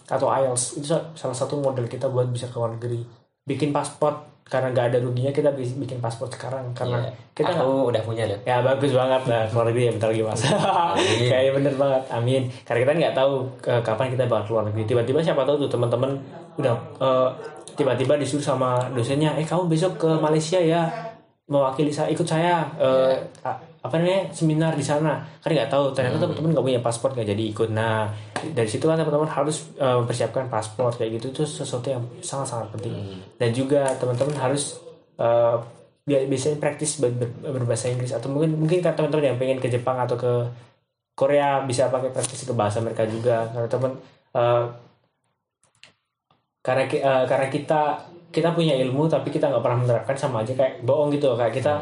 atau 0.07 0.27
IELTS 0.29 0.65
itu 0.77 0.87
sa- 0.89 1.07
salah 1.15 1.33
satu 1.33 1.55
model 1.57 1.87
kita 1.87 2.07
buat 2.07 2.27
bisa 2.27 2.47
ke 2.47 2.57
luar 2.57 2.75
negeri. 2.75 3.07
Bikin 3.41 3.71
paspor 3.71 4.34
karena 4.45 4.69
nggak 4.71 4.87
ada 4.87 4.99
ruginya 5.01 5.31
kita 5.31 5.49
bikin 5.53 5.99
paspor 5.99 6.29
sekarang 6.29 6.69
karena 6.73 7.01
Iya. 7.01 7.11
kita 7.35 7.51
aku 7.57 7.89
udah 7.89 8.03
punya 8.03 8.25
loh 8.25 8.39
Ya 8.43 8.61
bagus 8.61 8.93
banget 8.93 9.23
lah 9.25 9.43
keluar 9.47 9.65
negeri 9.67 9.83
ya 9.83 9.93
bentar 9.93 10.09
lagi 10.09 10.23
mas. 10.23 10.41
Kayaknya 11.31 11.53
bener 11.55 11.75
banget, 11.75 12.03
amin. 12.11 12.43
Karena 12.63 12.79
kita 12.81 12.93
nggak 12.95 13.15
tahu 13.15 13.33
eh, 13.65 13.81
kapan 13.81 14.07
kita 14.11 14.23
bakal 14.25 14.45
keluar 14.47 14.63
negeri. 14.65 14.83
Tiba-tiba 14.87 15.19
siapa 15.21 15.43
tahu 15.43 15.57
tuh 15.59 15.71
teman-teman 15.71 16.13
udah 16.55 16.71
eh, 16.99 17.29
tiba-tiba 17.73 18.15
disuruh 18.15 18.45
sama 18.45 18.71
dosennya, 18.91 19.35
eh 19.35 19.43
kamu 19.43 19.67
besok 19.67 19.99
ke 19.99 20.11
Malaysia 20.15 20.57
ya 20.57 20.87
mewakili 21.45 21.89
saya 21.89 22.09
ikut 22.09 22.25
saya 22.25 22.65
eh, 22.77 23.13
a- 23.43 23.59
apa 23.81 23.95
namanya 23.95 24.29
seminar 24.31 24.73
di 24.73 24.81
sana. 24.81 25.19
Kan 25.39 25.51
nggak 25.51 25.69
tahu 25.69 25.91
ternyata 25.91 26.17
teman-teman 26.19 26.53
nggak 26.53 26.65
punya 26.65 26.81
paspor 26.81 27.11
nggak 27.13 27.29
jadi 27.29 27.45
ikut. 27.51 27.69
Nah 27.71 28.07
dari 28.53 28.69
situ 28.69 28.85
kan 28.85 29.01
teman-teman 29.01 29.31
harus 29.31 29.73
eh, 29.81 29.97
mempersiapkan 29.97 30.53
paspor 30.53 30.93
kayak 30.93 31.17
gitu 31.17 31.27
itu 31.33 31.43
sesuatu 31.49 31.89
yang 31.89 32.05
sangat-sangat 32.21 32.69
penting. 32.77 32.93
Dan 33.41 33.51
juga 33.57 33.89
teman-teman 33.97 34.37
harus 34.37 34.77
bi- 36.05 36.27
biasanya 36.29 36.61
praktis 36.61 37.01
ber- 37.01 37.17
ber- 37.17 37.55
berbahasa 37.57 37.89
Inggris. 37.89 38.13
Atau 38.13 38.29
mungkin 38.29 38.61
mungkin 38.61 38.85
kan 38.85 38.93
teman-teman 38.93 39.33
yang 39.33 39.39
pengen 39.41 39.59
ke 39.63 39.73
Jepang 39.73 39.97
atau 39.97 40.19
ke 40.21 40.33
Korea 41.15 41.63
bisa 41.65 41.89
pakai 41.89 42.11
praktis 42.11 42.45
ke 42.45 42.53
bahasa 42.53 42.83
mereka 42.85 43.09
juga. 43.09 43.49
Karena 43.55 43.69
teman 43.71 43.93
eh, 44.37 44.65
karena 46.65 46.83
eh, 46.91 47.25
karena 47.29 47.49
kita 47.49 47.81
kita 48.35 48.51
punya 48.51 48.75
ilmu 48.75 49.07
tapi 49.07 49.31
kita 49.31 49.47
nggak 49.47 49.63
pernah 49.63 49.79
menerapkan 49.87 50.17
sama 50.19 50.43
aja 50.43 50.53
kayak 50.59 50.83
bohong 50.83 51.15
gitu. 51.15 51.39
Kayak 51.39 51.55
kita 51.55 51.75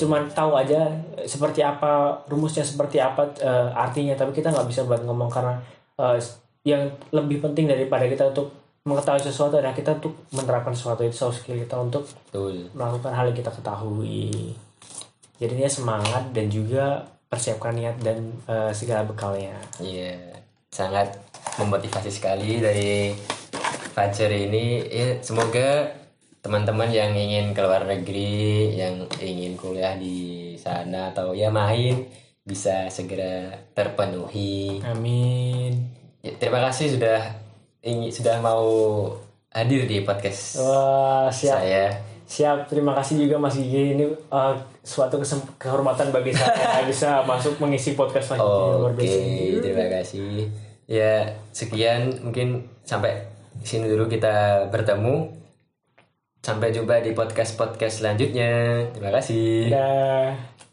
cuman 0.00 0.26
tahu 0.32 0.56
aja 0.56 0.90
seperti 1.28 1.60
apa 1.60 2.24
rumusnya 2.26 2.66
seperti 2.66 2.98
apa 2.98 3.30
eh, 3.38 3.68
artinya. 3.72 4.18
Tapi 4.18 4.34
kita 4.34 4.50
nggak 4.50 4.68
bisa 4.68 4.82
buat 4.82 5.06
ngomong 5.06 5.30
karena 5.30 5.56
eh, 6.00 6.20
yang 6.64 6.88
lebih 7.12 7.40
penting 7.44 7.68
daripada 7.68 8.08
kita 8.08 8.32
untuk 8.32 8.52
mengetahui 8.84 9.20
sesuatu 9.20 9.60
adalah 9.60 9.76
kita 9.76 10.00
untuk 10.00 10.16
menerapkan 10.32 10.72
sesuatu 10.72 11.04
itu 11.04 11.12
soft 11.12 11.44
skill 11.44 11.60
kita 11.60 11.76
untuk 11.76 12.08
betul 12.08 12.72
melakukan 12.72 13.12
hal 13.12 13.28
yang 13.28 13.38
kita 13.38 13.52
ketahui. 13.52 14.56
Jadinya 15.36 15.68
semangat 15.68 16.32
dan 16.32 16.48
juga 16.48 17.04
persiapkan 17.28 17.76
niat 17.76 17.96
dan 18.00 18.32
eh, 18.48 18.72
segala 18.72 19.04
bekalnya. 19.04 19.56
Iya, 19.80 20.16
sangat 20.72 21.12
memotivasi 21.60 22.10
sekali 22.10 22.60
dari 22.60 23.12
Fajar 23.90 24.30
ini. 24.32 24.86
Ya, 24.86 25.18
semoga 25.20 25.92
teman-teman 26.40 26.88
yang 26.88 27.12
ingin 27.12 27.52
keluar 27.52 27.84
negeri, 27.84 28.72
yang 28.80 29.04
ingin 29.20 29.60
kuliah 29.60 29.92
di 29.98 30.56
sana 30.56 31.12
atau 31.12 31.36
ya 31.36 31.52
main 31.52 32.08
bisa 32.50 32.90
segera 32.90 33.54
terpenuhi. 33.70 34.82
Amin. 34.82 35.78
Ya, 36.20 36.34
terima 36.36 36.58
kasih 36.66 36.98
sudah 36.98 37.22
ingin 37.80 38.10
sudah 38.10 38.42
mau 38.42 38.66
hadir 39.54 39.86
di 39.86 40.02
podcast 40.02 40.58
Wah, 40.58 41.30
siap. 41.30 41.62
saya. 41.62 41.94
Siap. 42.26 42.66
Terima 42.70 42.94
kasih 42.94 43.26
juga 43.26 43.38
Mas 43.38 43.54
Gigi. 43.54 43.94
Ini 43.94 44.06
eh, 44.06 44.54
suatu 44.82 45.18
kehormatan 45.58 46.10
bagi 46.10 46.34
saya 46.34 46.82
bisa 46.90 47.22
masuk 47.22 47.58
mengisi 47.58 47.94
podcast 47.94 48.34
selanjutnya 48.34 48.74
luar 48.78 48.92
Oke, 48.94 49.02
biasa. 49.02 49.62
terima 49.62 49.86
kasih. 49.90 50.30
Ya, 50.90 51.14
sekian 51.54 52.18
mungkin 52.22 52.66
sampai 52.82 53.22
sini 53.62 53.86
dulu 53.86 54.10
kita 54.10 54.66
bertemu. 54.74 55.38
Sampai 56.40 56.72
jumpa 56.72 57.04
di 57.04 57.12
podcast-podcast 57.12 58.00
selanjutnya. 58.00 58.82
Terima 58.96 59.12
kasih. 59.12 59.68
Dadah. 59.68 60.69